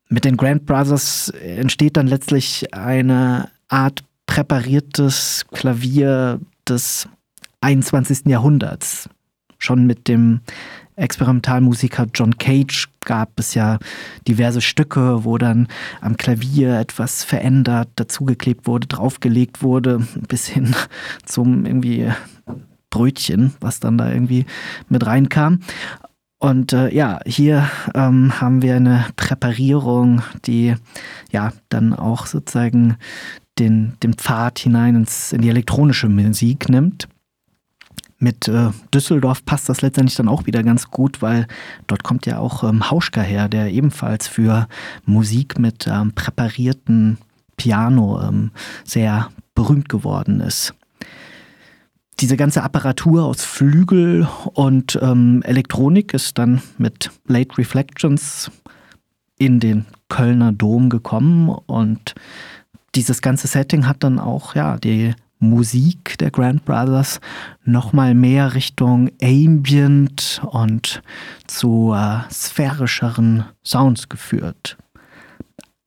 Mit 0.08 0.24
den 0.24 0.36
Grand 0.36 0.66
Brothers 0.66 1.30
entsteht 1.30 1.96
dann 1.96 2.06
letztlich 2.06 2.72
eine 2.74 3.50
Art 3.68 4.04
präpariertes 4.26 5.44
Klavier 5.52 6.40
des 6.68 7.08
21. 7.60 8.26
Jahrhunderts. 8.26 9.08
Schon 9.58 9.86
mit 9.86 10.08
dem 10.08 10.40
Experimentalmusiker 10.96 12.06
John 12.14 12.38
Cage 12.38 12.88
gab 13.04 13.38
es 13.38 13.54
ja 13.54 13.78
diverse 14.28 14.60
Stücke, 14.60 15.24
wo 15.24 15.38
dann 15.38 15.68
am 16.00 16.16
Klavier 16.16 16.78
etwas 16.78 17.24
verändert, 17.24 17.88
dazugeklebt 17.96 18.66
wurde, 18.66 18.86
draufgelegt 18.86 19.62
wurde, 19.62 20.06
bis 20.28 20.46
hin 20.46 20.74
zum 21.24 21.66
irgendwie 21.66 22.12
Brötchen, 22.90 23.54
was 23.60 23.80
dann 23.80 23.98
da 23.98 24.10
irgendwie 24.10 24.46
mit 24.88 25.04
reinkam. 25.04 25.60
Und 26.38 26.72
äh, 26.72 26.94
ja, 26.94 27.20
hier 27.24 27.70
ähm, 27.94 28.40
haben 28.40 28.60
wir 28.60 28.76
eine 28.76 29.06
Präparierung, 29.16 30.22
die 30.44 30.74
ja 31.30 31.52
dann 31.70 31.94
auch 31.94 32.26
sozusagen 32.26 32.96
den, 33.58 33.94
den 34.02 34.14
Pfad 34.14 34.58
hinein 34.58 34.96
ins, 34.96 35.32
in 35.32 35.40
die 35.40 35.48
elektronische 35.48 36.08
Musik 36.08 36.68
nimmt. 36.68 37.08
Mit 38.18 38.48
äh, 38.48 38.70
Düsseldorf 38.92 39.44
passt 39.44 39.68
das 39.68 39.82
letztendlich 39.82 40.16
dann 40.16 40.28
auch 40.28 40.46
wieder 40.46 40.62
ganz 40.62 40.90
gut, 40.90 41.20
weil 41.20 41.46
dort 41.86 42.02
kommt 42.04 42.26
ja 42.26 42.38
auch 42.38 42.64
ähm, 42.64 42.90
Hauschka 42.90 43.20
her, 43.20 43.48
der 43.48 43.70
ebenfalls 43.70 44.28
für 44.28 44.68
Musik 45.04 45.58
mit 45.58 45.86
ähm, 45.86 46.12
präparierten 46.14 47.18
Piano 47.56 48.20
ähm, 48.22 48.50
sehr 48.84 49.28
berühmt 49.54 49.88
geworden 49.88 50.40
ist. 50.40 50.74
Diese 52.20 52.36
ganze 52.36 52.62
Apparatur 52.62 53.24
aus 53.24 53.44
Flügel 53.44 54.28
und 54.52 54.98
ähm, 55.02 55.42
Elektronik 55.42 56.14
ist 56.14 56.38
dann 56.38 56.62
mit 56.78 57.10
Late 57.26 57.58
Reflections 57.58 58.50
in 59.38 59.60
den 59.60 59.84
Kölner 60.08 60.52
Dom 60.52 60.90
gekommen 60.90 61.48
und 61.48 62.14
dieses 62.94 63.20
ganze 63.20 63.48
Setting 63.48 63.86
hat 63.86 64.04
dann 64.04 64.20
auch 64.20 64.54
ja 64.54 64.78
die 64.78 65.14
Musik 65.40 66.16
der 66.18 66.30
Grand 66.30 66.64
Brothers 66.64 67.20
nochmal 67.64 68.14
mehr 68.14 68.54
Richtung 68.54 69.10
Ambient 69.20 70.40
und 70.46 71.02
zu 71.46 71.92
äh, 71.94 72.20
sphärischeren 72.30 73.44
Sounds 73.64 74.08
geführt. 74.08 74.76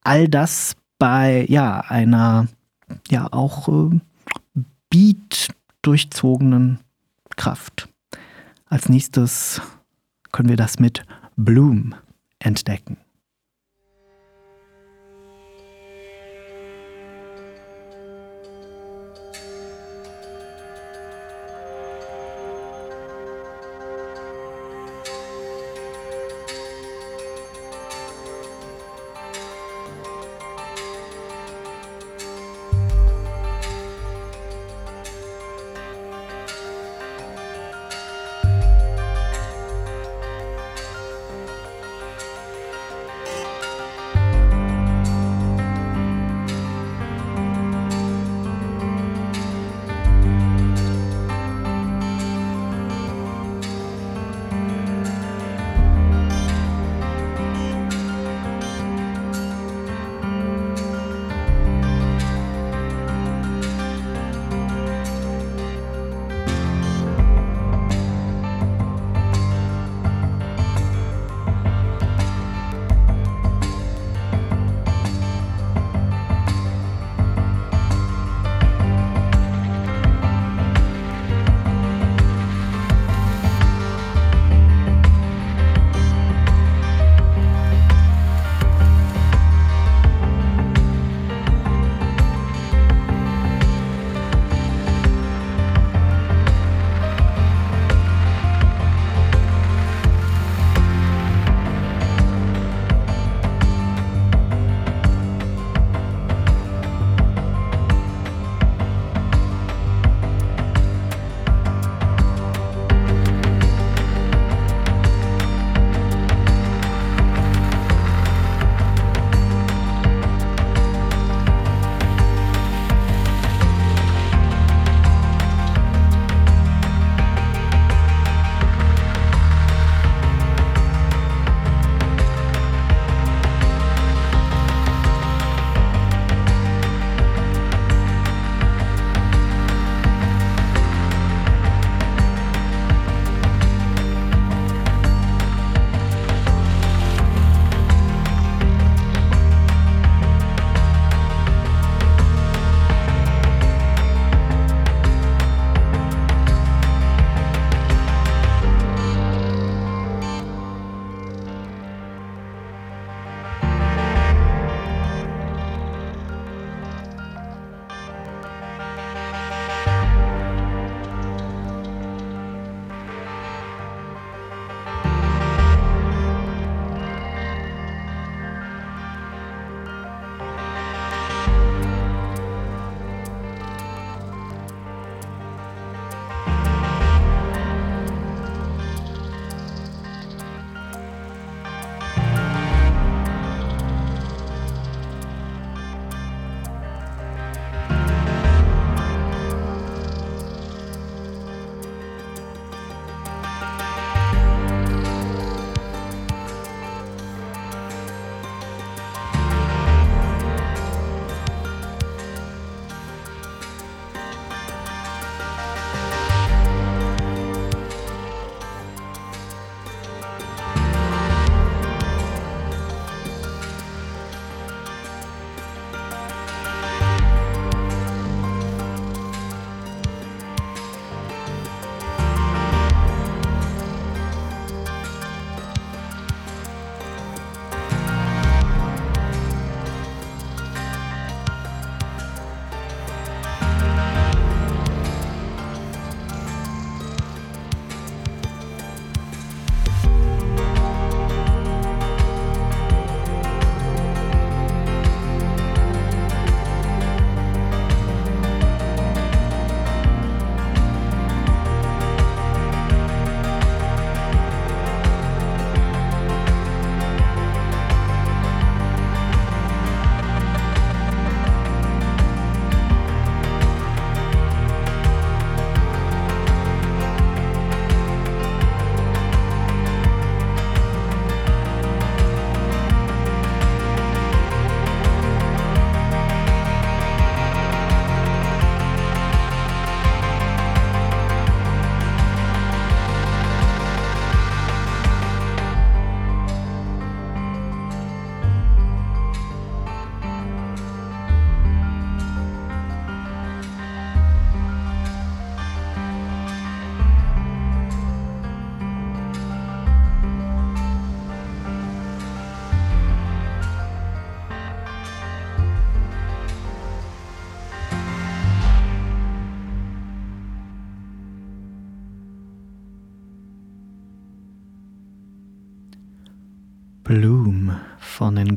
All 0.04 0.28
das 0.28 0.76
bei 0.98 1.46
ja 1.48 1.80
einer 1.80 2.48
ja 3.10 3.32
auch 3.32 3.68
äh, 3.68 3.98
Beat 4.90 5.48
durchzogenen 5.82 6.80
Kraft. 7.36 7.88
Als 8.66 8.88
nächstes 8.88 9.60
können 10.32 10.48
wir 10.48 10.56
das 10.56 10.78
mit 10.78 11.02
Bloom 11.36 11.94
entdecken. 12.38 12.98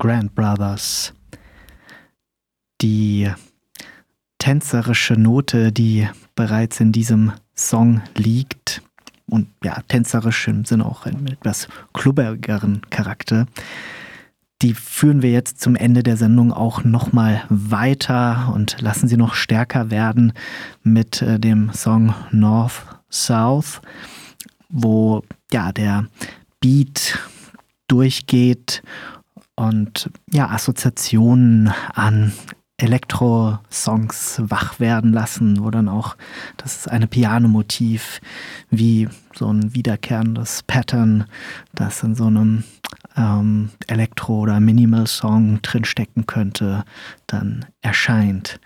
Grand 0.02 0.34
Brothers. 0.34 1.14
Die 2.82 3.32
tänzerische 4.40 5.14
Note, 5.14 5.72
die 5.72 6.10
bereits 6.34 6.80
in 6.80 6.92
diesem 6.92 7.34
Song 7.56 8.02
liegt, 8.16 8.82
und 9.30 9.48
ja, 9.64 9.80
tänzerisch 9.88 10.48
im 10.48 10.66
Sinne 10.66 10.88
auch 10.88 11.06
mit 11.06 11.34
etwas 11.34 11.68
klubbigeren 11.94 12.82
Charakter, 12.90 13.46
die 14.64 14.74
führen 14.74 15.22
wir 15.22 15.32
jetzt 15.32 15.62
zum 15.62 15.76
Ende 15.76 16.02
der 16.02 16.18
Sendung 16.18 16.52
auch 16.52 16.84
nochmal 16.84 17.44
weiter 17.50 18.52
und 18.56 18.82
lassen 18.82 19.08
sie 19.08 19.18
noch 19.18 19.36
stärker 19.36 19.92
werden 19.92 20.34
mit 20.82 21.22
äh, 21.22 21.40
dem 21.40 21.72
Song 21.74 22.16
North 22.32 22.88
South, 23.12 23.82
wo 24.68 25.24
ja 25.52 25.72
der 25.72 26.08
Beat 26.60 27.20
durchgeht 27.88 28.82
und 29.62 30.10
ja 30.32 30.50
Assoziationen 30.50 31.72
an 31.94 32.32
Elektro-Songs 32.78 34.42
wach 34.46 34.80
werden 34.80 35.14
lassen, 35.14 35.64
wo 35.64 35.70
dann 35.70 35.88
auch 35.88 36.16
das 36.58 36.88
eine 36.88 37.06
Pianomotiv 37.06 38.22
wie 38.72 39.08
so 39.36 39.54
ein 39.54 39.76
wiederkehrendes 39.76 40.64
Pattern, 40.64 41.26
das 41.76 42.02
in 42.02 42.16
so 42.16 42.26
einem 42.26 42.64
ähm, 43.16 43.70
Elektro- 43.88 44.40
oder 44.40 44.60
Minimal-Song 44.60 45.62
drinstecken 45.62 46.26
könnte, 46.26 46.84
dann 47.28 47.66
erscheint. 47.82 48.60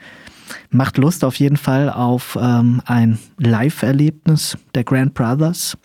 Macht 0.70 0.98
Lust 0.98 1.26
auf 1.26 1.36
jeden 1.36 1.58
Fall 1.58 1.90
auf 1.90 2.38
ähm, 2.40 2.82
ein 2.86 3.20
Live-Erlebnis 3.38 4.58
der 4.76 4.86
Grand 4.86 5.14
Brothers. 5.14 5.78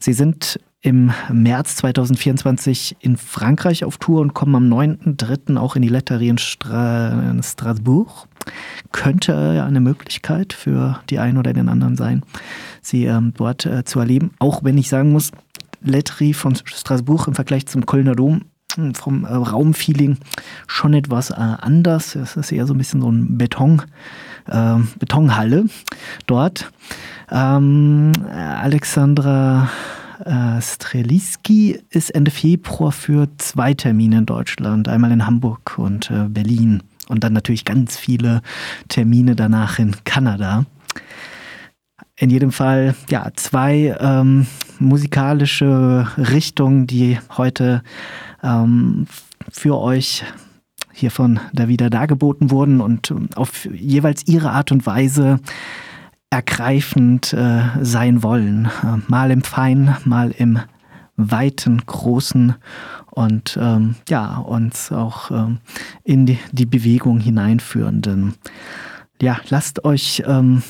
Sie 0.00 0.14
sind 0.14 0.58
im 0.82 1.12
März 1.32 1.76
2024 1.76 2.96
in 3.00 3.16
Frankreich 3.16 3.84
auf 3.84 3.98
Tour 3.98 4.20
und 4.20 4.34
kommen 4.34 4.56
am 4.56 4.64
9.3. 4.68 5.56
auch 5.56 5.76
in 5.76 5.82
die 5.82 5.88
Letterie 5.88 6.28
in, 6.28 6.38
Stra 6.38 7.30
in 7.30 7.40
Strasbourg. 7.42 8.26
Könnte 8.90 9.62
eine 9.64 9.80
Möglichkeit 9.80 10.52
für 10.52 11.00
die 11.08 11.20
einen 11.20 11.38
oder 11.38 11.52
den 11.52 11.68
anderen 11.68 11.96
sein, 11.96 12.22
sie 12.82 13.04
ähm, 13.04 13.32
dort 13.36 13.64
äh, 13.64 13.84
zu 13.84 14.00
erleben. 14.00 14.32
Auch 14.40 14.64
wenn 14.64 14.76
ich 14.76 14.88
sagen 14.88 15.12
muss, 15.12 15.30
Letterie 15.80 16.34
von 16.34 16.56
Strasbourg 16.56 17.28
im 17.28 17.36
Vergleich 17.36 17.66
zum 17.66 17.86
Kölner 17.86 18.16
Dom 18.16 18.42
hm, 18.74 18.96
vom 18.96 19.24
äh, 19.24 19.32
Raumfeeling 19.32 20.18
schon 20.66 20.94
etwas 20.94 21.30
äh, 21.30 21.34
anders. 21.34 22.16
Es 22.16 22.36
ist 22.36 22.50
eher 22.50 22.66
so 22.66 22.74
ein 22.74 22.78
bisschen 22.78 23.00
so 23.00 23.08
ein 23.08 23.38
Beton, 23.38 23.82
äh, 24.48 24.78
Betonhalle 24.98 25.66
dort. 26.26 26.72
Ähm, 27.30 28.10
Alexandra 28.32 29.70
äh, 30.24 30.60
Streliski 30.60 31.80
ist 31.90 32.10
Ende 32.10 32.30
Februar 32.30 32.92
für 32.92 33.28
zwei 33.38 33.74
Termine 33.74 34.18
in 34.18 34.26
Deutschland, 34.26 34.88
einmal 34.88 35.12
in 35.12 35.26
Hamburg 35.26 35.78
und 35.78 36.10
äh, 36.10 36.28
Berlin. 36.28 36.82
Und 37.08 37.24
dann 37.24 37.32
natürlich 37.32 37.64
ganz 37.64 37.96
viele 37.96 38.42
Termine 38.88 39.36
danach 39.36 39.78
in 39.78 39.94
Kanada. 40.04 40.64
In 42.16 42.30
jedem 42.30 42.52
Fall, 42.52 42.94
ja, 43.10 43.30
zwei 43.34 43.96
ähm, 43.98 44.46
musikalische 44.78 46.06
Richtungen, 46.16 46.86
die 46.86 47.18
heute 47.36 47.82
ähm, 48.42 49.06
für 49.50 49.78
euch 49.78 50.24
hier 50.92 51.10
von 51.10 51.40
Davida 51.52 51.90
dargeboten 51.90 52.50
wurden. 52.50 52.80
Und 52.80 53.12
auf 53.34 53.64
jeweils 53.64 54.26
ihre 54.28 54.50
Art 54.50 54.72
und 54.72 54.86
Weise 54.86 55.40
ergreifend 56.32 57.34
äh, 57.34 57.62
sein 57.82 58.22
wollen. 58.22 58.64
Äh, 58.82 58.98
mal 59.06 59.30
im 59.30 59.42
Feinen, 59.42 59.94
mal 60.04 60.30
im 60.30 60.60
weiten, 61.16 61.82
großen 61.84 62.54
und 63.10 63.58
ähm, 63.60 63.96
ja, 64.08 64.38
uns 64.38 64.90
auch 64.90 65.30
ähm, 65.30 65.58
in 66.04 66.24
die, 66.24 66.38
die, 66.50 66.64
Bewegung 66.64 67.20
hineinführenden. 67.20 68.34
Ja, 69.20 69.40
lasst 69.50 69.84
euch 69.84 70.22
ähm, 70.26 70.62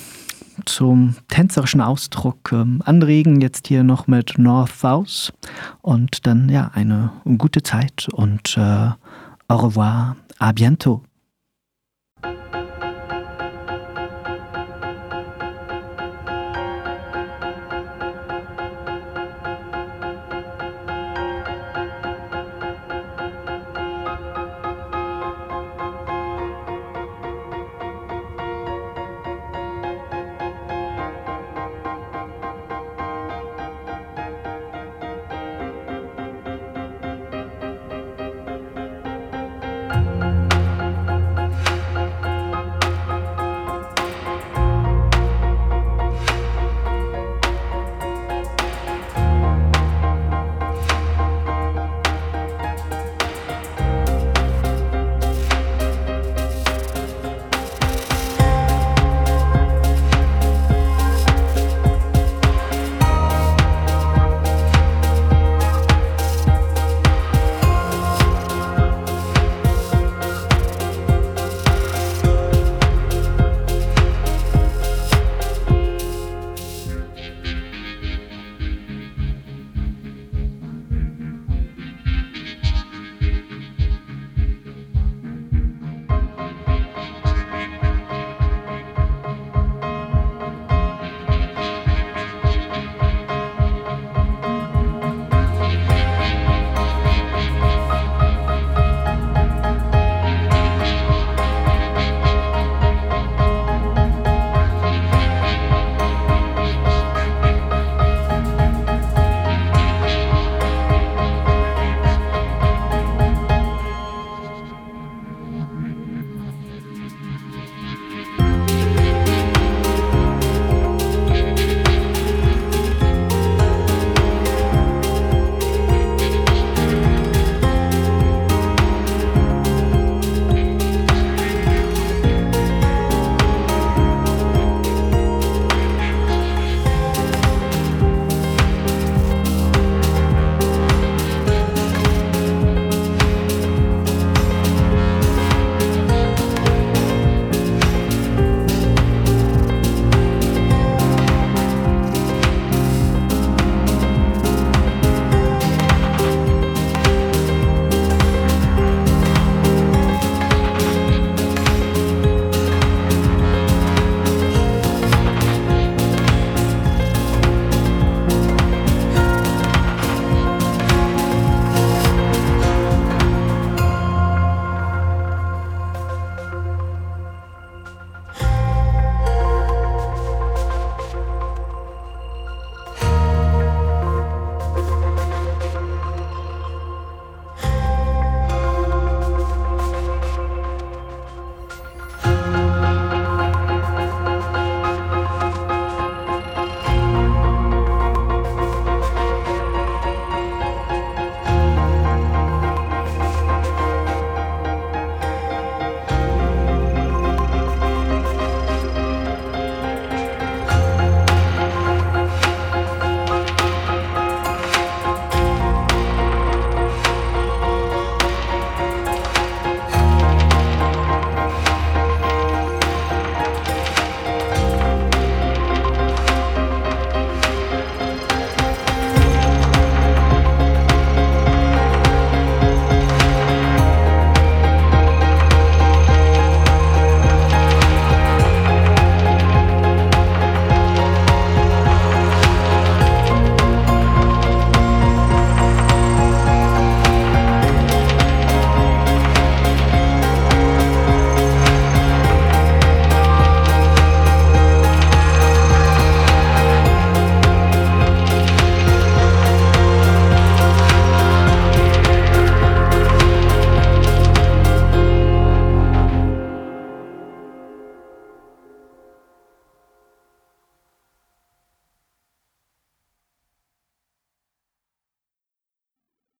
zum 0.66 1.14
tänzerischen 1.28 1.80
Ausdruck 1.80 2.50
ähm, 2.52 2.82
anregen, 2.84 3.40
jetzt 3.40 3.68
hier 3.68 3.84
noch 3.84 4.08
mit 4.08 4.38
North 4.38 4.72
South 4.72 5.32
und 5.80 6.26
dann 6.26 6.48
ja, 6.48 6.72
eine 6.74 7.12
gute 7.38 7.62
Zeit 7.62 8.08
und 8.12 8.56
äh, 8.58 8.90
au 9.46 9.56
revoir, 9.56 10.16
à 10.40 10.52
bientôt. 10.52 11.02